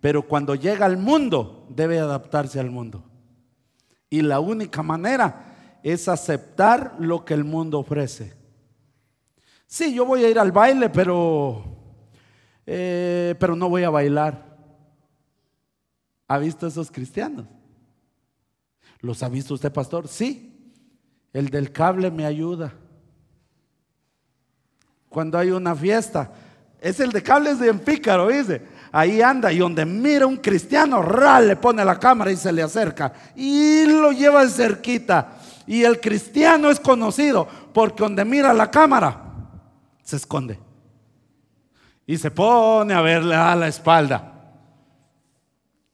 [0.00, 3.04] Pero cuando llega al mundo, debe adaptarse al mundo.
[4.10, 8.34] Y la única manera es aceptar lo que el mundo ofrece.
[9.66, 11.64] Sí, yo voy a ir al baile, pero,
[12.66, 14.54] eh, pero no voy a bailar.
[16.28, 17.46] ¿Ha visto esos cristianos?
[19.00, 20.08] ¿Los ha visto usted, pastor?
[20.08, 20.72] Sí.
[21.32, 22.74] El del cable me ayuda
[25.14, 26.28] cuando hay una fiesta.
[26.80, 28.60] Es el de cables de pícaro, dice.
[28.90, 32.62] Ahí anda y donde mira un cristiano, ral, le pone la cámara y se le
[32.62, 33.12] acerca.
[33.36, 35.36] Y lo lleva cerquita.
[35.68, 39.22] Y el cristiano es conocido porque donde mira la cámara,
[40.02, 40.58] se esconde.
[42.06, 44.32] Y se pone a verle a la espalda.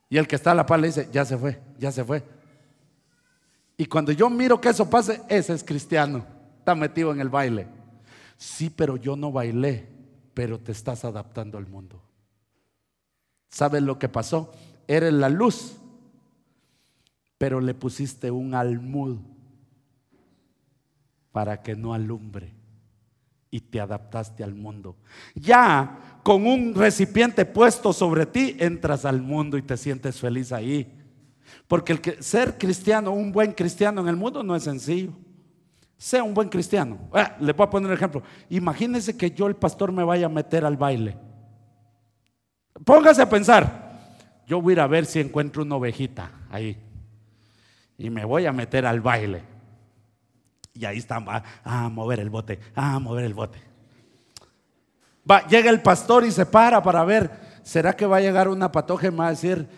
[0.09, 2.25] Y el que está a la par le dice, ya se fue, ya se fue.
[3.77, 6.25] Y cuando yo miro que eso pase, ese es cristiano.
[6.59, 7.80] Está metido en el baile.
[8.41, 9.87] Sí, pero yo no bailé,
[10.33, 12.01] pero te estás adaptando al mundo.
[13.51, 14.51] ¿Sabes lo que pasó?
[14.89, 15.77] Eres la luz,
[17.37, 19.19] pero le pusiste un almud
[21.33, 22.55] para que no alumbre
[23.51, 24.97] y te adaptaste al mundo.
[25.35, 30.91] Ya con un recipiente puesto sobre ti, entras al mundo y te sientes feliz ahí.
[31.69, 35.13] Porque el ser cristiano, un buen cristiano en el mundo no es sencillo
[36.01, 36.99] sea un buen cristiano.
[37.13, 38.23] Ah, le voy a poner un ejemplo.
[38.49, 41.15] Imagínese que yo, el pastor, me vaya a meter al baile.
[42.87, 43.91] Póngase a pensar.
[44.47, 46.75] Yo voy a ir a ver si encuentro una ovejita ahí.
[47.99, 49.43] Y me voy a meter al baile.
[50.73, 53.61] Y ahí está, va a mover el bote, a mover el bote.
[55.51, 57.31] Llega el pastor y se para para ver,
[57.63, 59.69] ¿será que va a llegar una patoja y va a decir,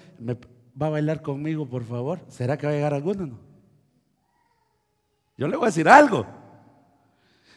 [0.81, 2.21] ¿va a bailar conmigo, por favor?
[2.29, 3.27] ¿Será que va a llegar alguno?
[3.27, 3.52] No?
[5.37, 6.27] Yo le voy a decir algo.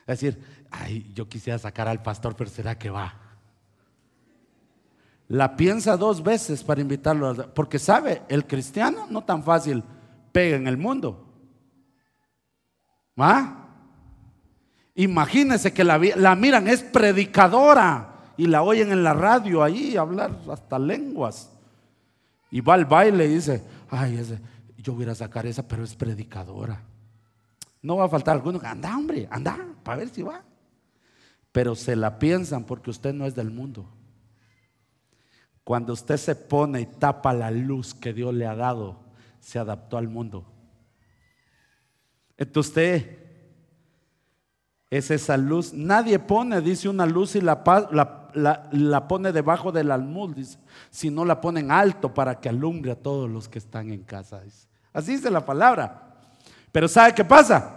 [0.08, 0.40] Es decir,
[0.72, 3.14] ay, yo quisiera sacar al pastor, pero ¿será que va?
[5.28, 9.84] La piensa dos veces para invitarlo, porque sabe, el cristiano no tan fácil
[10.32, 11.26] pega en el mundo.
[13.20, 13.66] ¿Va?
[14.96, 15.98] Imagínense que la,
[16.36, 21.52] miran, es predicadora y la oyen en la radio ahí hablar hasta lenguas.
[22.52, 24.24] Y va al baile y dice, ay,
[24.78, 26.82] yo voy a sacar esa, pero es predicadora.
[27.86, 30.44] No va a faltar alguno anda, hombre, anda, para ver si va.
[31.52, 33.88] Pero se la piensan porque usted no es del mundo.
[35.64, 39.06] Cuando usted se pone y tapa la luz que Dios le ha dado,
[39.40, 40.52] se adaptó al mundo.
[42.38, 43.20] Entonces usted
[44.90, 45.72] es esa luz.
[45.72, 47.62] Nadie pone, dice una luz y la,
[48.34, 50.58] la, pone debajo del almud, dice,
[50.90, 54.42] si no la ponen alto para que alumbre a todos los que están en casa.
[54.92, 56.05] Así dice la palabra.
[56.76, 57.74] Pero ¿sabe qué pasa?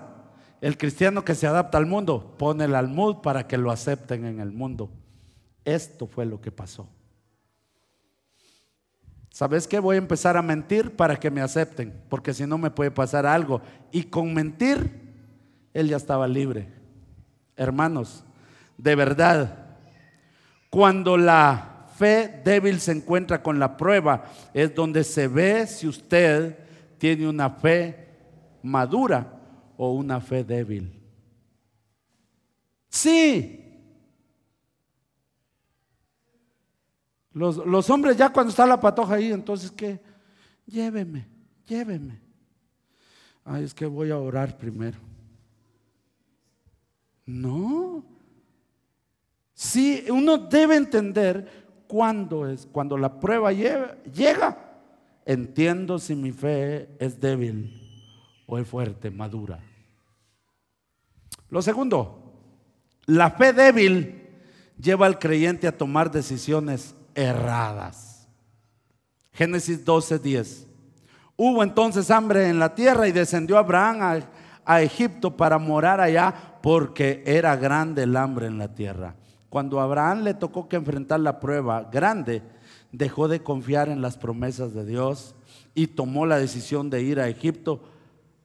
[0.60, 4.40] El cristiano que se adapta al mundo pone el almud para que lo acepten en
[4.40, 4.90] el mundo.
[5.64, 6.88] Esto fue lo que pasó.
[9.30, 9.78] ¿Sabes qué?
[9.78, 13.24] Voy a empezar a mentir para que me acepten, porque si no me puede pasar
[13.24, 13.62] algo.
[13.92, 14.90] Y con mentir,
[15.72, 16.66] él ya estaba libre.
[17.54, 18.24] Hermanos,
[18.76, 19.76] de verdad,
[20.70, 26.58] cuando la fe débil se encuentra con la prueba, es donde se ve si usted
[26.98, 28.07] tiene una fe
[28.62, 30.98] madura o una fe débil?
[32.88, 33.64] Sí.
[37.32, 40.00] Los, los hombres ya cuando está la patoja ahí, entonces ¿qué?
[40.66, 41.28] Lléveme,
[41.66, 42.20] lléveme.
[43.44, 44.98] Ay, es que voy a orar primero.
[47.24, 48.04] No.
[49.54, 54.58] Sí, uno debe entender cuándo es, cuando la prueba llega,
[55.24, 57.87] entiendo si mi fe es débil
[58.50, 59.60] o es fuerte, madura.
[61.50, 62.32] Lo segundo,
[63.04, 64.26] la fe débil
[64.80, 68.26] lleva al creyente a tomar decisiones erradas.
[69.32, 70.66] Génesis 12, 10.
[71.36, 74.20] Hubo entonces hambre en la tierra y descendió Abraham a,
[74.64, 79.14] a Egipto para morar allá porque era grande el hambre en la tierra.
[79.50, 82.42] Cuando Abraham le tocó que enfrentar la prueba grande,
[82.92, 85.34] dejó de confiar en las promesas de Dios
[85.74, 87.82] y tomó la decisión de ir a Egipto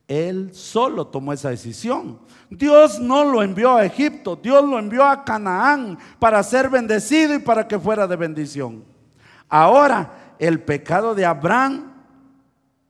[0.07, 2.19] él solo tomó esa decisión.
[2.49, 7.39] Dios no lo envió a Egipto, Dios lo envió a Canaán para ser bendecido y
[7.39, 8.83] para que fuera de bendición.
[9.47, 11.93] Ahora, el pecado de Abraham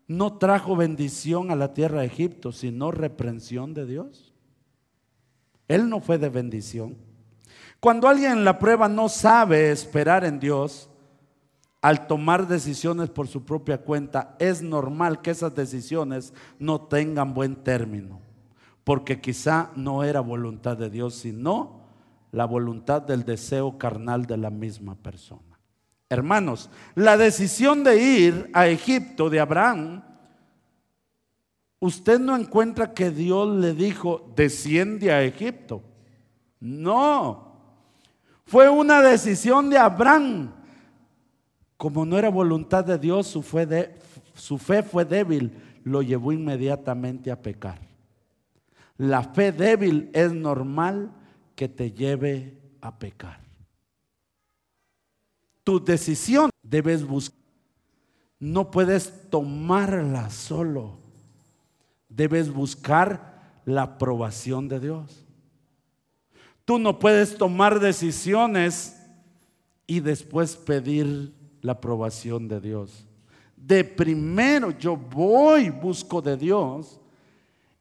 [0.07, 4.33] no trajo bendición a la tierra de Egipto, sino reprensión de Dios.
[5.67, 6.97] Él no fue de bendición.
[7.79, 10.89] Cuando alguien en la prueba no sabe esperar en Dios,
[11.83, 17.57] al tomar decisiones por su propia cuenta, es normal que esas decisiones no tengan buen
[17.57, 18.21] término,
[18.85, 21.81] porque quizá no era voluntad de Dios, sino
[22.31, 25.59] la voluntad del deseo carnal de la misma persona.
[26.07, 30.03] Hermanos, la decisión de ir a Egipto de Abraham,
[31.81, 35.83] usted no encuentra que Dios le dijo, desciende a Egipto.
[36.61, 37.57] No,
[38.45, 40.62] fue una decisión de Abraham
[41.83, 45.51] como no era voluntad de Dios, su fe, fue débil,
[45.83, 47.77] lo llevó inmediatamente a pecar.
[48.97, 51.11] La fe débil es normal
[51.57, 53.41] que te lleve a pecar.
[55.65, 57.37] Tu decisión debes buscar.
[58.39, 60.93] No puedes tomarla solo.
[62.07, 65.25] Debes buscar la aprobación de Dios.
[66.63, 68.97] Tú no puedes tomar decisiones
[69.85, 73.07] y después pedir la aprobación de Dios.
[73.57, 76.99] De primero yo voy, busco de Dios,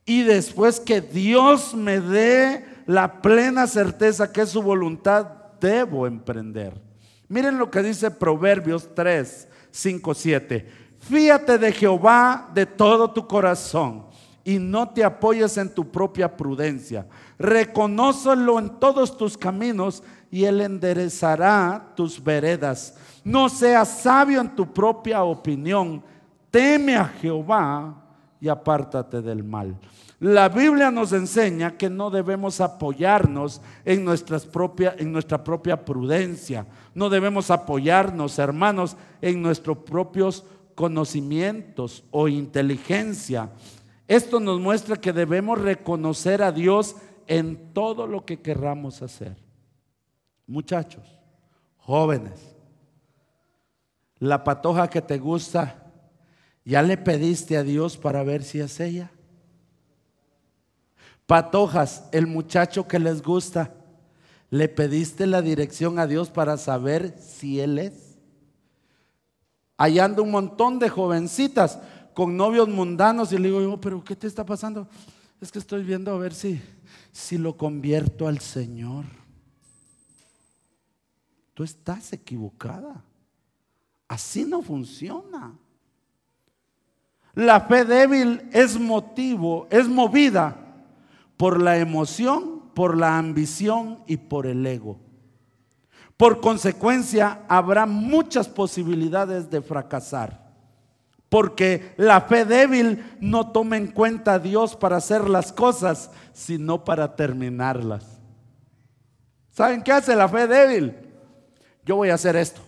[0.07, 5.26] y después que Dios me dé la plena certeza que es su voluntad,
[5.61, 6.80] debo emprender.
[7.28, 10.68] Miren lo que dice Proverbios 3, 5, 7.
[10.99, 14.07] Fíate de Jehová de todo tu corazón
[14.45, 17.07] y no te apoyes en tu propia prudencia.
[17.39, 22.97] Reconócelo en todos tus caminos y Él enderezará tus veredas.
[23.25, 26.03] No seas sabio en tu propia opinión.
[26.51, 27.95] Teme a Jehová
[28.41, 29.77] y apártate del mal.
[30.18, 34.49] La Biblia nos enseña que no debemos apoyarnos en, nuestras
[34.99, 36.66] en nuestra propia prudencia.
[36.95, 40.45] No debemos apoyarnos, hermanos, en nuestros propios
[40.75, 43.51] conocimientos o inteligencia.
[44.07, 46.97] Esto nos muestra que debemos reconocer a Dios
[47.27, 49.37] en todo lo que querramos hacer.
[50.47, 51.18] Muchachos,
[51.79, 52.51] jóvenes,
[54.23, 55.83] la patoja que te gusta,
[56.64, 59.11] ¿ya le pediste a Dios para ver si es ella?
[61.27, 63.75] Patojas, el muchacho que les gusta,
[64.49, 68.16] ¿le pediste la dirección a Dios para saber si Él es?
[69.77, 71.81] Allá anda un montón de jovencitas
[72.14, 74.87] con novios mundanos y le digo yo, pero ¿qué te está pasando?
[75.41, 76.62] Es que estoy viendo a ver si,
[77.11, 79.05] si lo convierto al Señor.
[81.55, 83.03] Tú estás equivocada.
[84.13, 85.55] Así no funciona.
[87.33, 90.55] La fe débil es motivo, es movida
[91.39, 95.01] por la emoción, por la ambición y por el ego.
[96.19, 100.53] Por consecuencia, habrá muchas posibilidades de fracasar.
[101.31, 106.85] Porque la fe débil no toma en cuenta a Dios para hacer las cosas, sino
[106.85, 108.21] para terminarlas.
[109.53, 110.95] ¿Saben qué hace la fe débil?
[111.87, 112.61] Yo voy a hacer esto.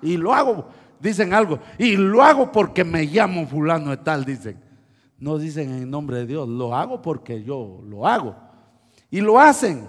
[0.00, 0.68] Y lo hago,
[1.00, 1.58] dicen algo.
[1.78, 4.58] Y lo hago porque me llamo fulano de tal, dicen.
[5.18, 8.36] No dicen en nombre de Dios, lo hago porque yo lo hago.
[9.10, 9.88] Y lo hacen.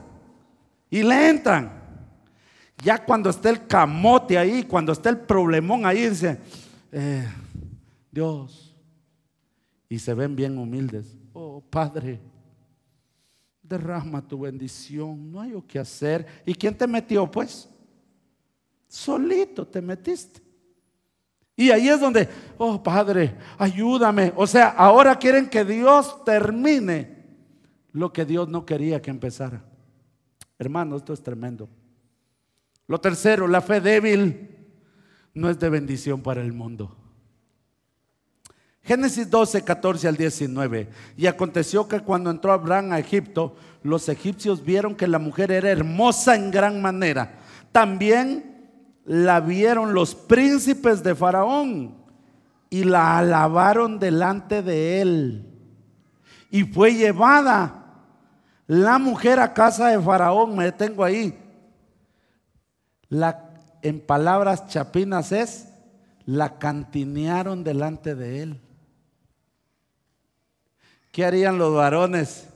[0.89, 1.81] Y le entran.
[2.83, 6.39] Ya cuando está el camote ahí, cuando está el problemón ahí, dice,
[6.91, 7.27] eh,
[8.11, 8.75] Dios.
[9.89, 11.17] Y se ven bien humildes.
[11.33, 12.19] Oh, Padre,
[13.61, 15.31] derrama tu bendición.
[15.31, 16.27] No hay o qué hacer.
[16.45, 17.69] ¿Y quién te metió, pues?
[18.93, 20.39] Solito te metiste.
[21.55, 22.29] Y ahí es donde,
[22.59, 24.31] oh Padre, ayúdame.
[24.35, 27.25] O sea, ahora quieren que Dios termine
[27.91, 29.65] lo que Dios no quería que empezara.
[30.59, 31.67] Hermano, esto es tremendo.
[32.85, 34.59] Lo tercero, la fe débil
[35.33, 36.95] no es de bendición para el mundo.
[38.83, 40.89] Génesis 12, 14 al 19.
[41.17, 45.71] Y aconteció que cuando entró Abraham a Egipto, los egipcios vieron que la mujer era
[45.71, 47.39] hermosa en gran manera.
[47.71, 48.52] También
[49.05, 51.95] la vieron los príncipes de Faraón
[52.69, 55.45] y la alabaron delante de él.
[56.49, 57.83] Y fue llevada
[58.67, 61.37] la mujer a casa de Faraón, me detengo ahí.
[63.09, 63.49] La,
[63.81, 65.67] en palabras chapinas es,
[66.25, 68.61] la cantinearon delante de él.
[71.11, 72.47] ¿Qué harían los varones?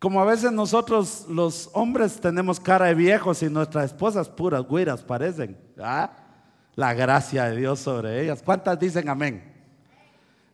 [0.00, 5.02] Como a veces nosotros los hombres tenemos cara de viejos y nuestras esposas puras güiras
[5.02, 5.58] parecen.
[5.78, 6.10] ¿ah?
[6.74, 8.42] La gracia de Dios sobre ellas.
[8.42, 9.44] ¿Cuántas dicen amén?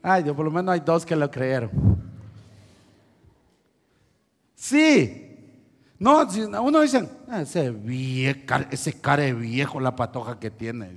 [0.02, 1.70] Ay, Dios, por lo menos hay dos que lo creyeron.
[4.56, 5.22] Sí.
[5.96, 6.26] No,
[6.62, 7.72] uno dice, ah, ese,
[8.72, 10.96] ese cara de viejo, la patoja que tiene.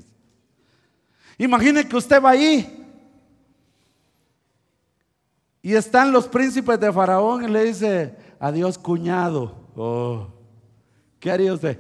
[1.38, 2.80] Imagine que usted va ahí
[5.62, 9.56] y están los príncipes de Faraón y le dice, adiós cuñado.
[9.76, 10.28] Oh,
[11.20, 11.80] ¿Qué haría usted?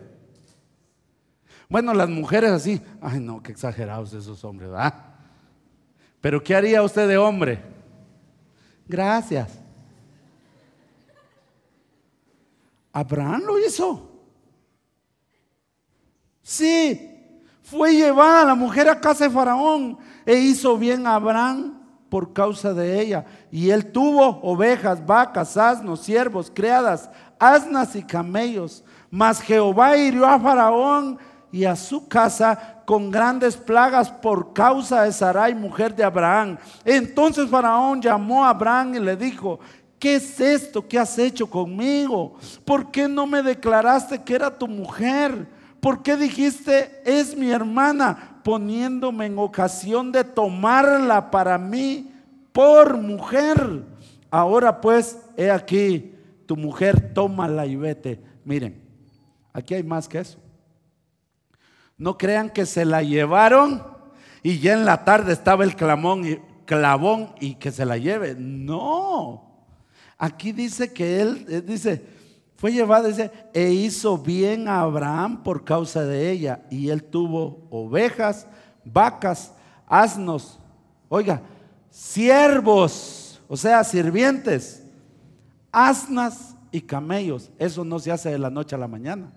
[1.70, 4.94] Bueno, las mujeres así, ay no, qué exagerados esos hombres, ¿verdad?
[6.20, 7.64] Pero ¿qué haría usted de hombre?
[8.88, 9.60] Gracias.
[12.92, 14.10] Abraham lo hizo.
[16.42, 17.20] Sí,
[17.62, 21.79] fue llevada la mujer a casa de Faraón e hizo bien a Abraham
[22.10, 23.26] por causa de ella.
[23.52, 28.84] Y él tuvo ovejas, vacas, asnos, siervos, criadas, asnas y camellos.
[29.10, 31.18] Mas Jehová hirió a Faraón
[31.52, 36.58] y a su casa con grandes plagas por causa de Sarai, mujer de Abraham.
[36.84, 39.60] Entonces Faraón llamó a Abraham y le dijo,
[40.00, 42.36] ¿qué es esto que has hecho conmigo?
[42.66, 45.48] ¿Por qué no me declaraste que era tu mujer?
[45.80, 48.29] ¿Por qué dijiste, es mi hermana?
[48.50, 52.12] Poniéndome en ocasión de tomarla para mí
[52.52, 53.84] por mujer.
[54.32, 56.16] Ahora pues, he aquí,
[56.48, 58.20] tu mujer, tómala y vete.
[58.44, 58.82] Miren,
[59.54, 60.40] aquí hay más que eso.
[61.96, 63.86] No crean que se la llevaron
[64.42, 68.34] y ya en la tarde estaba el clamón y, clavón y que se la lleve.
[68.36, 69.44] No.
[70.18, 72.04] Aquí dice que él, él dice,
[72.60, 76.66] fue llevada, dice, e hizo bien a Abraham por causa de ella.
[76.70, 78.46] Y él tuvo ovejas,
[78.84, 79.54] vacas,
[79.88, 80.60] asnos,
[81.08, 81.42] oiga,
[81.90, 84.84] siervos, o sea, sirvientes,
[85.72, 87.50] asnas y camellos.
[87.58, 89.32] Eso no se hace de la noche a la mañana.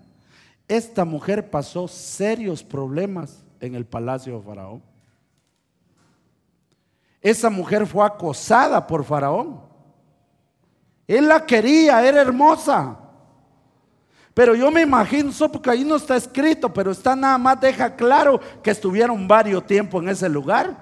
[0.67, 4.83] Esta mujer pasó serios problemas en el palacio de Faraón.
[7.21, 9.61] Esa mujer fue acosada por Faraón.
[11.07, 12.99] Él la quería, era hermosa.
[14.33, 18.39] Pero yo me imagino, porque ahí no está escrito, pero está nada más, deja claro
[18.63, 20.75] que estuvieron varios tiempos en ese lugar.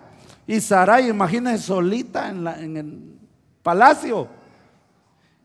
[0.47, 3.19] Y Sarai, imagínense solita en, el
[3.61, 4.27] palacio.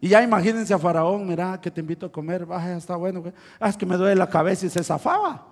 [0.01, 3.25] Y ya imagínense a Faraón, mira que te invito a comer, baja, está bueno.
[3.59, 5.45] Ah, es que me duele la cabeza y se zafaba.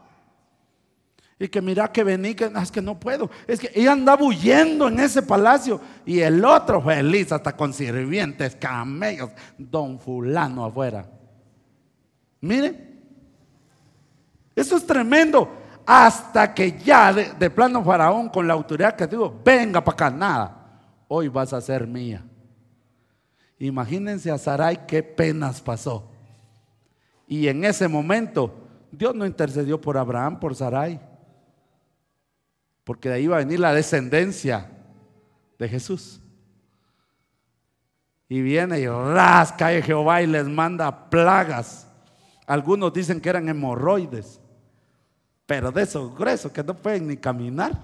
[1.37, 3.29] Y que mira que vení, que ah, es que no puedo.
[3.49, 5.81] Es que ella andaba huyendo en ese palacio.
[6.07, 11.05] Y el otro feliz, hasta con sirvientes, camellos, don fulano afuera.
[12.45, 12.75] Mire,
[14.55, 15.49] eso es tremendo.
[15.87, 20.83] Hasta que ya de, plano faraón con la autoridad que digo, venga para acá, nada.
[21.09, 22.23] Hoy vas a ser mía.
[23.59, 26.11] Imagínense a Sarai qué penas pasó.
[27.27, 28.55] Y en ese momento
[28.93, 31.01] Dios no intercedió por Abraham, por Sarai.
[32.85, 34.71] Porque de ahí iba a venir la descendencia
[35.59, 36.21] de Jesús.
[38.29, 41.84] Y viene y rasca a Jehová y les manda plagas.
[42.47, 44.41] Algunos dicen que eran hemorroides,
[45.47, 47.79] pero de esos gruesos que no pueden ni caminar.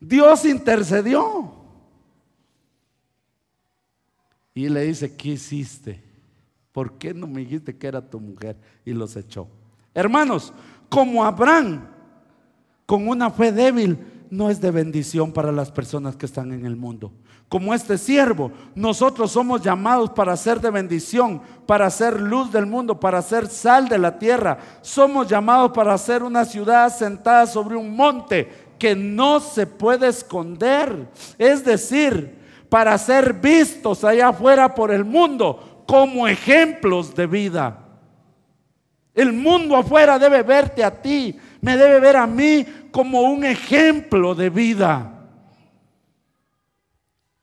[0.00, 1.52] Dios intercedió.
[4.54, 6.02] Y le dice, ¿qué hiciste?
[6.72, 8.56] ¿Por qué no me dijiste que era tu mujer?
[8.84, 9.48] Y los echó.
[9.92, 10.52] Hermanos,
[10.88, 11.86] como Abraham,
[12.86, 13.98] con una fe débil,
[14.30, 17.12] no es de bendición para las personas que están en el mundo
[17.48, 18.50] como este siervo.
[18.74, 23.88] Nosotros somos llamados para ser de bendición, para ser luz del mundo, para ser sal
[23.88, 24.58] de la tierra.
[24.82, 31.08] Somos llamados para ser una ciudad sentada sobre un monte que no se puede esconder.
[31.38, 32.36] Es decir,
[32.68, 37.82] para ser vistos allá afuera por el mundo como ejemplos de vida.
[39.14, 42.64] El mundo afuera debe verte a ti me debe ver a mí
[42.96, 45.12] como un ejemplo de vida.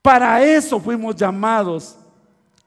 [0.02, 1.96] Para eso fuimos llamados.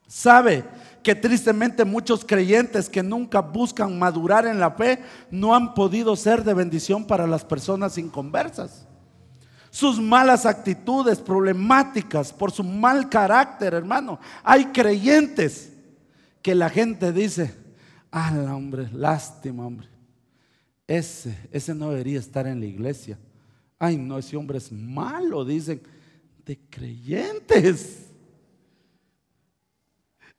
[0.07, 0.63] ¿Sabe?
[1.03, 6.43] que tristemente muchos creyentes que nunca buscan madurar en la fe no han podido ser
[6.43, 8.85] de bendición para las personas inconversas.
[9.69, 14.19] Sus malas actitudes problemáticas, por su mal carácter, hermano.
[14.43, 15.71] Hay creyentes
[16.41, 17.55] que la gente dice,
[18.11, 19.96] ah, hombre, lástima, hombre.
[20.87, 23.19] Ese, ese no debería estar en la iglesia.
[23.77, 25.81] Ay, no, ese hombre es malo, dicen,
[26.45, 28.07] de creyentes.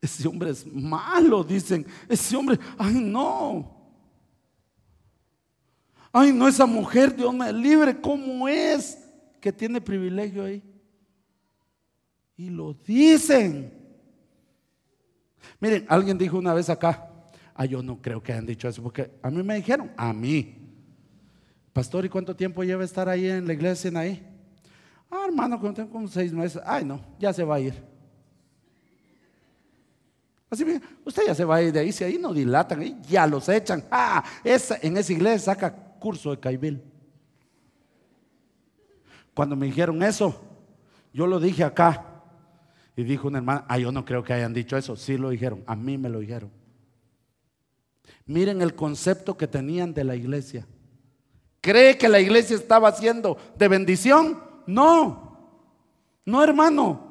[0.01, 1.87] Ese hombre es malo, dicen.
[2.09, 3.77] Ese hombre, ay no.
[6.11, 8.99] Ay no, esa mujer, Dios me libre, ¿cómo es
[9.41, 10.63] que tiene privilegio ahí?
[12.37, 13.73] Y lo dicen.
[15.61, 17.08] Miren, alguien dijo una vez acá,
[17.59, 20.55] ah, yo no creo que hayan dicho eso, porque a mí me dijeron, a mí.
[21.73, 24.27] Pastor, ¿y cuánto tiempo lleva estar ahí en la iglesia en ahí?
[25.11, 26.63] Ah, hermano, tengo como seis meses.
[26.65, 27.75] Ay, no, ya se va a ir.
[30.49, 32.97] Así bien, usted ya se va a ir de ahí, si ahí no dilatan, ahí
[33.09, 33.85] ya los echan.
[33.91, 36.81] Ah, esa, en esa iglesia saca curso de Caibil.
[39.35, 40.41] Cuando me dijeron eso,
[41.13, 42.23] yo lo dije acá.
[42.97, 44.97] Y dijo una hermana, ah, yo no creo que hayan dicho eso.
[44.97, 46.58] Sí lo dijeron, a mí me lo dijeron.
[48.27, 50.67] Miren el concepto que tenían de la iglesia.
[51.61, 54.43] ¿Cree que la iglesia estaba haciendo de bendición?
[54.67, 55.51] No,
[56.25, 57.09] no hermano.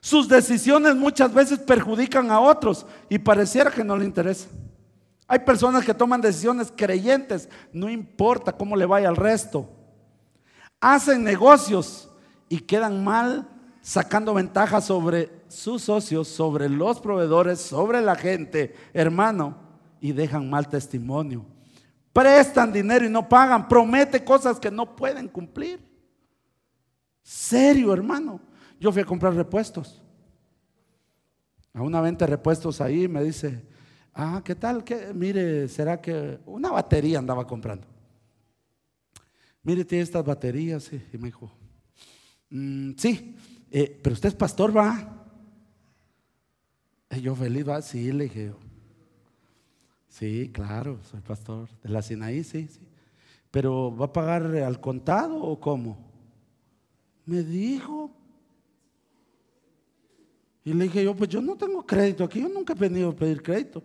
[0.00, 4.48] Sus decisiones muchas veces perjudican a otros y pareciera que no le interesa.
[5.28, 9.68] Hay personas que toman decisiones creyentes, no importa cómo le vaya al resto.
[10.80, 12.10] Hacen negocios
[12.48, 13.48] y quedan mal
[13.80, 19.56] sacando ventaja sobre sus socios, sobre los proveedores, sobre la gente, hermano,
[20.02, 21.46] y dejan mal testimonio.
[22.12, 25.80] Prestan dinero y no pagan, promete cosas que no pueden cumplir.
[27.22, 28.40] Serio, hermano.
[28.80, 30.02] Yo fui a comprar repuestos.
[31.72, 33.64] A una venta de repuestos ahí me dice,
[34.12, 34.82] ah, ¿qué tal?
[34.82, 35.12] ¿Qué?
[35.14, 37.86] Mire, ¿será que una batería andaba comprando?
[39.62, 40.92] Mire, tiene estas baterías.
[40.92, 41.48] Y me dijo,
[42.50, 43.36] mm, sí,
[43.70, 45.28] eh, pero usted es pastor, ¿va?
[47.08, 47.80] Y yo feliz, ¿va?
[47.80, 48.52] Sí, le dije,
[50.12, 52.80] sí, claro, soy pastor de la Sinaí, sí, sí.
[53.50, 55.98] Pero ¿va a pagar al contado o cómo?
[57.26, 58.10] Me dijo,
[60.64, 63.16] y le dije yo, pues yo no tengo crédito aquí, yo nunca he venido a
[63.16, 63.82] pedir crédito.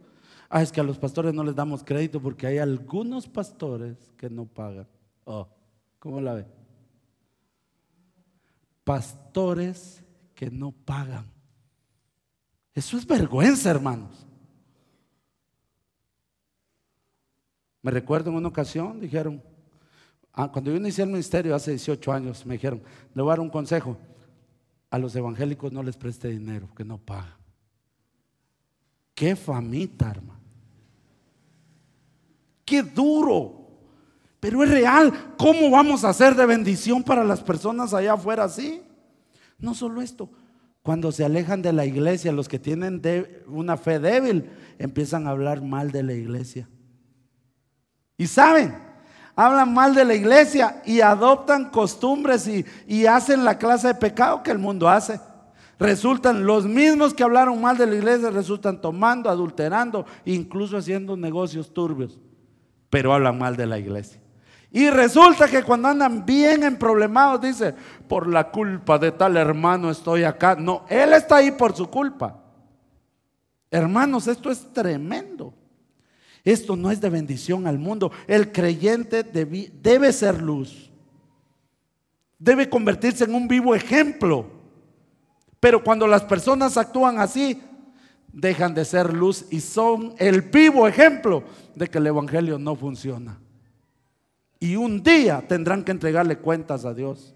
[0.50, 4.30] Ah, es que a los pastores no les damos crédito porque hay algunos pastores que
[4.30, 4.88] no pagan.
[5.26, 5.48] Oh,
[6.00, 6.46] ¿cómo la ve?
[8.84, 10.04] Pastores
[10.34, 11.26] que no pagan.
[12.74, 14.27] Eso es vergüenza, hermanos.
[17.82, 19.42] Me recuerdo en una ocasión, dijeron,
[20.34, 22.82] ah, cuando yo inicié el ministerio hace 18 años, me dijeron,
[23.14, 23.98] le voy a dar un consejo
[24.90, 27.36] a los evangélicos no les preste dinero, que no pagan.
[29.14, 30.40] Qué famita, hermano.
[32.64, 33.68] Qué duro.
[34.40, 35.34] Pero es real.
[35.38, 38.82] ¿Cómo vamos a hacer de bendición para las personas allá afuera así?
[39.58, 40.30] No solo esto.
[40.84, 43.02] Cuando se alejan de la iglesia, los que tienen
[43.48, 46.70] una fe débil, empiezan a hablar mal de la iglesia.
[48.18, 48.76] Y saben,
[49.36, 52.50] hablan mal de la iglesia y adoptan costumbres
[52.88, 55.20] y, hacen la clase de pecado que el mundo hace.
[55.80, 61.72] Resultan los mismos que hablaron mal de la iglesia, resultan tomando, adulterando, incluso haciendo negocios
[61.72, 62.20] turbios,
[62.90, 64.20] pero hablan mal de la iglesia.
[64.72, 67.76] Y resulta que cuando andan bien en problemados, dice,
[68.08, 70.56] por la culpa de tal hermano estoy acá.
[70.56, 72.38] No, él está ahí por su culpa.
[73.70, 75.54] Hermanos, esto es tremendo.
[76.48, 78.10] Esto no es de bendición al mundo.
[78.26, 80.90] El creyente debe ser luz.
[82.40, 84.46] Debe convertirse en un vivo ejemplo.
[85.60, 87.62] Pero cuando las personas actúan así,
[88.32, 91.44] dejan de ser luz y son el vivo ejemplo
[91.76, 93.38] de que el Evangelio no funciona.
[94.58, 97.36] Y un día tendrán que entregarle cuentas a Dios.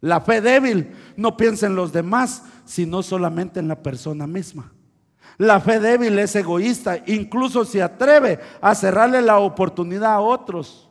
[0.00, 4.72] La fe débil no piensa en los demás, sino solamente en la persona misma.
[5.40, 10.90] La fe débil es egoísta, incluso se atreve a cerrarle la oportunidad a otros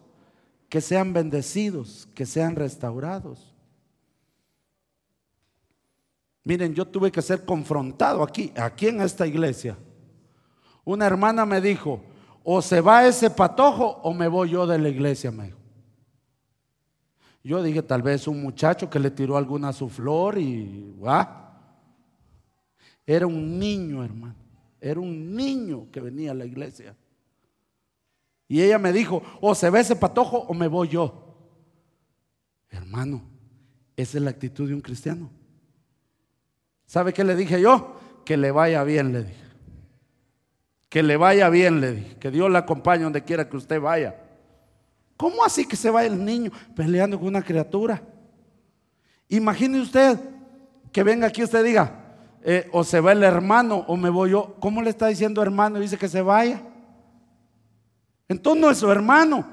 [0.68, 3.54] que sean bendecidos, que sean restaurados.
[6.44, 9.78] Miren, yo tuve que ser confrontado aquí, aquí en esta iglesia.
[10.84, 12.02] Una hermana me dijo,
[12.44, 15.54] o se va ese patojo o me voy yo de la iglesia, me.
[17.44, 20.96] Yo dije, tal vez un muchacho que le tiró alguna su flor y...
[21.06, 21.49] ¿ah?
[23.10, 24.36] Era un niño, hermano.
[24.80, 26.96] Era un niño que venía a la iglesia.
[28.48, 31.36] Y ella me dijo, o se ve ese patojo o me voy yo.
[32.70, 33.24] Hermano,
[33.98, 35.32] esa es la actitud de un cristiano.
[36.86, 38.00] ¿Sabe qué le dije yo?
[38.26, 39.44] Que le vaya bien, le dije.
[40.88, 42.16] Que le vaya bien, le dije.
[42.18, 44.22] Que Dios le acompañe donde quiera que usted vaya.
[45.18, 48.04] ¿Cómo así que se vaya el niño peleando con una criatura?
[49.30, 50.20] Imagine usted
[50.92, 51.99] que venga aquí y usted diga,
[52.44, 54.56] eh, o se va el hermano o me voy yo.
[54.60, 56.62] ¿Cómo le está diciendo hermano dice que se vaya?
[58.28, 59.46] Entonces no es su hermano.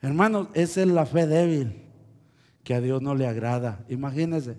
[0.00, 1.82] Hermanos, esa es la fe débil
[2.64, 3.84] que a Dios no le agrada.
[3.88, 4.56] Imagínese.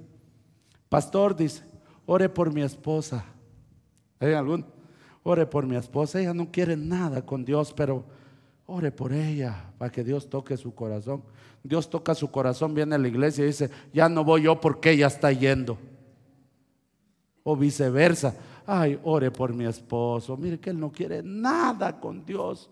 [0.89, 1.63] Pastor dice,
[2.05, 3.25] ore por mi esposa.
[4.19, 4.65] ¿Hay algún?
[5.21, 6.19] Ore por mi esposa.
[6.19, 8.05] Ella no quiere nada con Dios, pero
[8.65, 11.23] ore por ella para que Dios toque su corazón.
[11.63, 14.91] Dios toca su corazón, viene a la iglesia y dice, ya no voy yo porque
[14.91, 15.77] ella está yendo.
[17.43, 18.35] O viceversa.
[18.65, 20.37] Ay, ore por mi esposo.
[20.37, 22.69] Mire que él no quiere nada con Dios.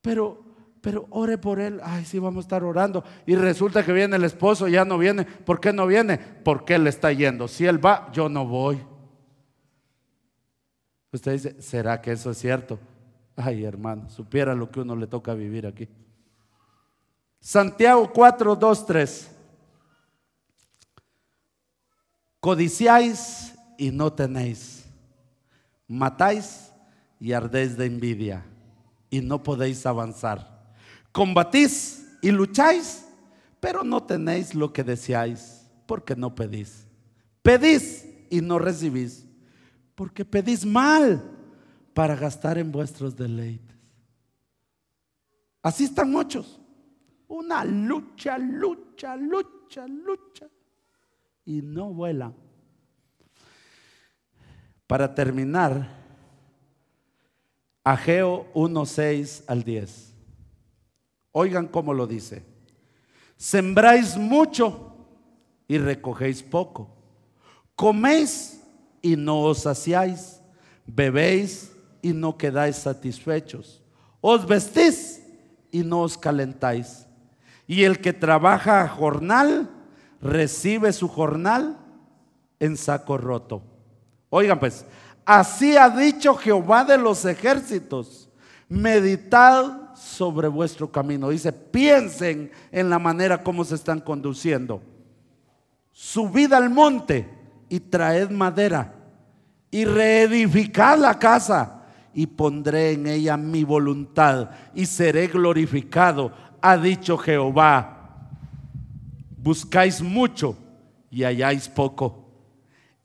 [0.00, 0.48] Pero
[0.80, 1.80] pero ore por él.
[1.82, 3.04] Ay, sí, vamos a estar orando.
[3.26, 5.24] Y resulta que viene el esposo, ya no viene.
[5.24, 6.18] ¿Por qué no viene?
[6.18, 7.48] Porque él está yendo.
[7.48, 8.80] Si él va, yo no voy.
[11.12, 12.78] Usted dice, ¿será que eso es cierto?
[13.36, 15.88] Ay, hermano, supiera lo que uno le toca vivir aquí.
[17.40, 19.30] Santiago 4, 2, 3.
[22.40, 24.84] Codiciáis y no tenéis.
[25.86, 26.70] Matáis
[27.18, 28.44] y ardéis de envidia
[29.08, 30.58] y no podéis avanzar
[31.18, 33.04] combatís y lucháis,
[33.58, 36.86] pero no tenéis lo que deseáis, porque no pedís.
[37.42, 39.26] Pedís y no recibís,
[39.96, 41.20] porque pedís mal
[41.92, 43.76] para gastar en vuestros deleites.
[45.60, 46.60] Así están muchos.
[47.26, 50.46] Una lucha, lucha, lucha, lucha.
[51.44, 52.32] Y no vuelan.
[54.88, 55.86] Para terminar,
[57.84, 60.14] Ageo 1, 6 al 10.
[61.32, 62.42] Oigan cómo lo dice.
[63.36, 64.96] Sembráis mucho
[65.68, 66.96] y recogéis poco.
[67.76, 68.62] Coméis
[69.02, 70.40] y no os saciáis.
[70.86, 71.70] Bebéis
[72.00, 73.82] y no quedáis satisfechos.
[74.22, 75.22] Os vestís
[75.70, 77.06] y no os calentáis.
[77.66, 79.70] Y el que trabaja a jornal
[80.22, 81.78] recibe su jornal
[82.58, 83.62] en saco roto.
[84.30, 84.84] Oigan pues,
[85.24, 88.28] así ha dicho Jehová de los ejércitos.
[88.68, 91.30] Meditad sobre vuestro camino.
[91.30, 94.82] Dice, piensen en la manera como se están conduciendo.
[95.92, 97.28] Subid al monte
[97.68, 98.94] y traed madera
[99.70, 101.82] y reedificad la casa
[102.14, 108.28] y pondré en ella mi voluntad y seré glorificado, ha dicho Jehová.
[109.36, 110.56] Buscáis mucho
[111.10, 112.27] y halláis poco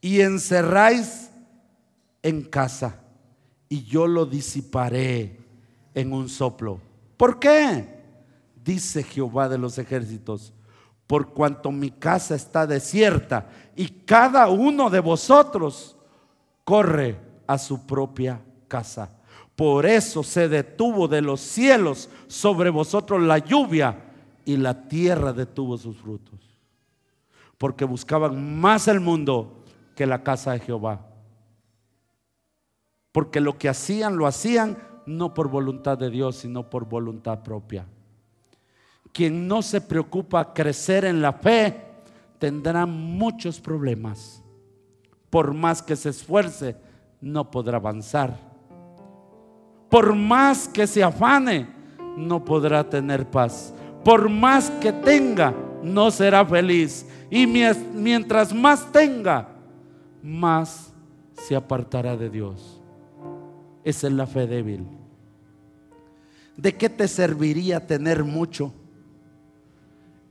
[0.04, 1.32] y encerráis
[2.22, 3.00] en casa
[3.70, 5.40] y yo lo disiparé
[5.94, 6.82] en un soplo.
[7.16, 8.04] ¿Por qué?
[8.62, 10.52] Dice Jehová de los ejércitos,
[11.08, 13.48] por cuanto mi casa está desierta
[13.78, 15.96] y cada uno de vosotros
[16.66, 19.10] corre a su propia casa.
[19.56, 24.04] Por eso se detuvo de los cielos sobre vosotros la lluvia
[24.44, 26.42] y la tierra detuvo sus frutos.
[27.58, 29.63] Porque buscaban más el mundo
[29.96, 31.08] que la casa de Jehová.
[33.12, 37.86] Porque lo que hacían lo hacían no por voluntad de Dios, sino por voluntad propia.
[39.12, 41.80] Quien no se preocupa crecer en la fe
[42.40, 44.44] tendrá muchos problemas.
[45.30, 46.76] Por más que se esfuerce,
[47.22, 48.38] no podrá avanzar.
[49.90, 51.68] Por más que se afane,
[52.18, 53.74] no podrá tener paz.
[54.04, 57.08] Por más que tenga, no será feliz.
[57.30, 59.53] Y mientras más tenga,
[60.24, 60.94] más
[61.34, 62.80] se apartará de Dios.
[63.84, 64.88] Esa es la fe débil.
[66.56, 68.74] ¿De qué te serviría tener mucho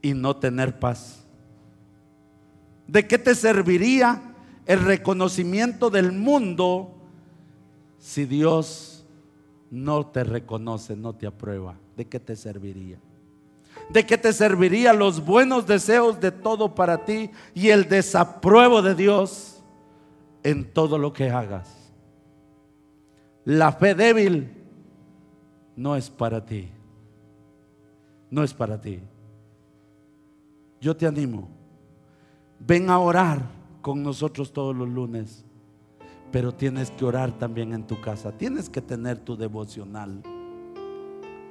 [0.01, 1.23] y no tener paz?
[2.87, 4.21] ¿De qué te serviría
[4.65, 6.95] el reconocimiento del mundo
[7.99, 9.05] si Dios
[9.69, 11.75] no te reconoce, no te aprueba?
[11.95, 12.97] ¿De qué te serviría?
[13.89, 18.95] ¿De qué te serviría los buenos deseos de todo para ti y el desapruebo de
[18.95, 19.52] Dios
[20.43, 21.91] en todo lo que hagas?
[23.45, 24.51] La fe débil
[25.75, 26.69] no es para ti.
[28.29, 28.99] No es para ti.
[30.79, 31.49] Yo te animo.
[32.59, 33.41] Ven a orar
[33.81, 35.45] con nosotros todos los lunes.
[36.31, 38.31] Pero tienes que orar también en tu casa.
[38.31, 40.23] Tienes que tener tu devocional.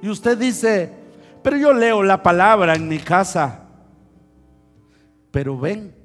[0.01, 0.91] Y usted dice,
[1.41, 3.61] pero yo leo la palabra en mi casa.
[5.31, 5.95] Pero ven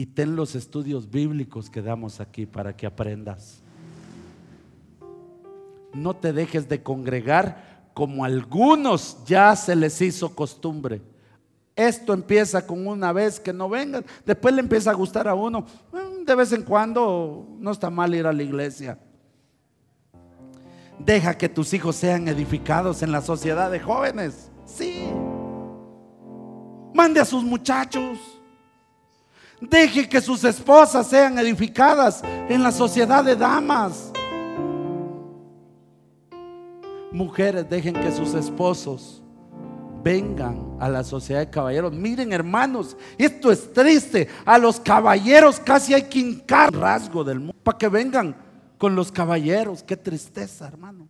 [0.00, 3.60] y ten los estudios bíblicos que damos aquí para que aprendas.
[5.92, 11.02] no te dejes de congregar como algunos ya se les hizo costumbre.
[11.76, 15.66] Esto empieza con una vez que no vengan, después le empieza a gustar a uno.
[15.92, 18.98] Mm, de vez en cuando no está mal ir a la iglesia.
[20.98, 24.50] Deja que tus hijos sean edificados en la sociedad de jóvenes.
[24.64, 25.04] Sí.
[26.94, 28.29] Mande a sus muchachos.
[29.60, 34.10] Deje que sus esposas sean edificadas en la sociedad de damas.
[37.12, 39.22] Mujeres, dejen que sus esposos
[40.02, 41.92] vengan a la sociedad de caballeros.
[41.92, 44.28] Miren, hermanos, esto es triste.
[44.46, 48.34] A los caballeros casi hay que hincar rasgo del mundo para que vengan
[48.78, 49.82] con los caballeros.
[49.82, 51.06] Qué tristeza, hermano.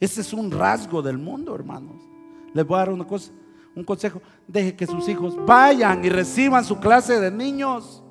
[0.00, 1.96] Ese es un rasgo del mundo, hermanos.
[2.54, 3.32] Les voy a dar una cosa
[3.74, 8.02] un consejo, deje que sus hijos vayan y reciban su clase de niños.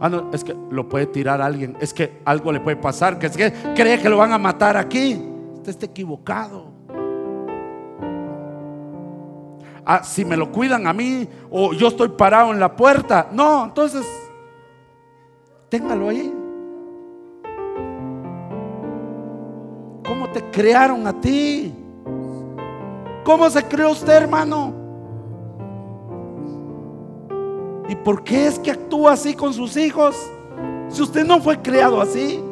[0.00, 3.26] Ah, no, es que lo puede tirar alguien, es que algo le puede pasar, que
[3.26, 5.20] es que cree que lo van a matar aquí.
[5.54, 6.72] Usted está equivocado.
[9.86, 13.28] Ah, si me lo cuidan a mí o yo estoy parado en la puerta.
[13.32, 14.06] No, entonces,
[15.68, 16.32] téngalo ahí.
[20.06, 21.83] ¿Cómo te crearon a ti?
[23.24, 24.74] ¿Cómo se creó usted, hermano?
[27.88, 30.14] ¿Y por qué es que actúa así con sus hijos?
[30.88, 32.42] Si usted no fue creado así.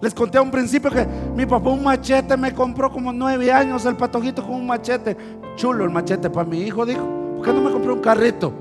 [0.00, 3.86] Les conté a un principio que mi papá un machete me compró como nueve años
[3.86, 5.16] el patojito con un machete.
[5.56, 7.06] Chulo el machete para mi hijo, dijo.
[7.36, 8.52] ¿Por qué no me compró un carrito?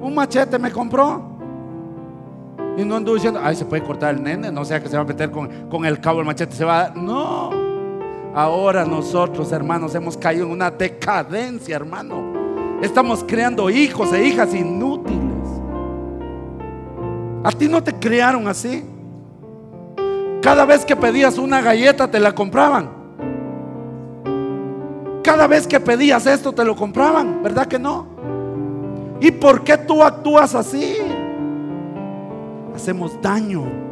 [0.00, 1.22] Un machete me compró.
[2.76, 5.02] Y no anduvo diciendo, ay, se puede cortar el nene, no sea que se va
[5.02, 6.90] a meter con, con el cabo el machete, se va a...
[6.90, 7.67] No.
[8.34, 12.38] Ahora nosotros, hermanos, hemos caído en una decadencia, hermano.
[12.82, 15.18] Estamos creando hijos e hijas inútiles.
[17.42, 18.84] A ti no te crearon así.
[20.42, 22.90] Cada vez que pedías una galleta te la compraban.
[25.22, 28.06] Cada vez que pedías esto te lo compraban, ¿verdad que no?
[29.20, 30.96] ¿Y por qué tú actúas así?
[32.74, 33.87] Hacemos daño.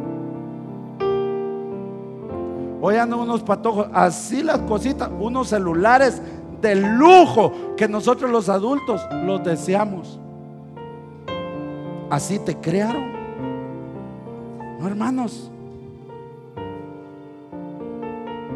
[2.81, 6.21] Hoy andan unos patojos, así las cositas, unos celulares
[6.61, 10.19] de lujo que nosotros los adultos los deseamos.
[12.09, 13.11] Así te crearon.
[14.79, 15.51] No, hermanos.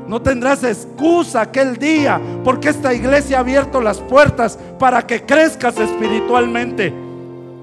[0.08, 5.80] No tendrás excusa aquel día porque esta iglesia ha abierto las puertas para que crezcas
[5.80, 6.94] espiritualmente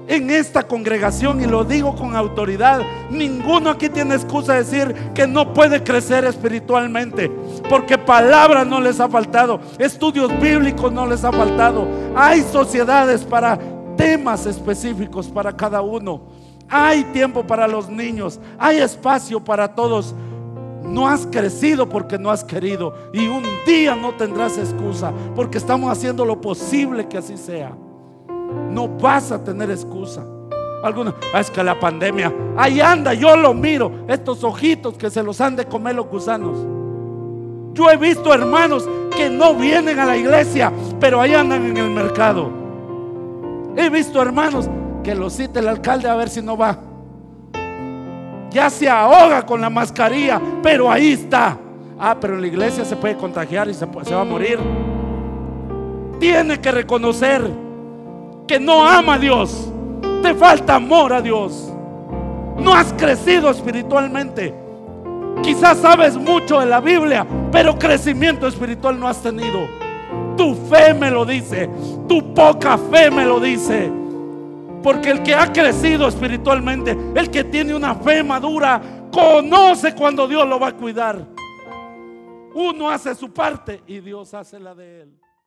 [0.09, 2.81] en esta congregación y lo digo con autoridad,
[3.11, 7.31] ninguno aquí tiene excusa de decir que no puede crecer espiritualmente,
[7.69, 13.59] porque palabras no les ha faltado, estudios bíblicos no les ha faltado, hay sociedades para
[13.95, 16.23] temas específicos para cada uno,
[16.67, 20.15] hay tiempo para los niños, hay espacio para todos.
[20.83, 25.91] No has crecido porque no has querido y un día no tendrás excusa porque estamos
[25.91, 27.75] haciendo lo posible que así sea.
[28.69, 30.23] No vas a tener excusa.
[30.83, 35.21] Algunos, ah, es que la pandemia, ahí anda, yo lo miro, estos ojitos que se
[35.21, 36.57] los han de comer los gusanos.
[37.73, 41.89] Yo he visto hermanos que no vienen a la iglesia, pero ahí andan en el
[41.89, 42.49] mercado.
[43.75, 44.69] He visto hermanos
[45.03, 46.77] que los cita el alcalde a ver si no va.
[48.51, 51.57] Ya se ahoga con la mascarilla, pero ahí está.
[51.99, 54.57] Ah, pero en la iglesia se puede contagiar y se, se va a morir.
[56.19, 57.68] Tiene que reconocer
[58.49, 59.71] que no ama a Dios.
[60.23, 61.71] Te falta amor a Dios.
[62.57, 64.55] No has crecido espiritualmente.
[65.43, 69.67] Quizás sabes mucho de la Biblia, pero crecimiento espiritual no has tenido.
[70.35, 71.69] Tu fe me lo dice,
[72.07, 73.91] tu poca fe me lo dice.
[74.81, 78.81] Porque el que ha crecido espiritualmente, el que tiene una fe madura,
[79.11, 81.23] conoce cuando Dios lo va a cuidar.
[82.55, 85.28] Uno hace su parte y Dios hace la de él.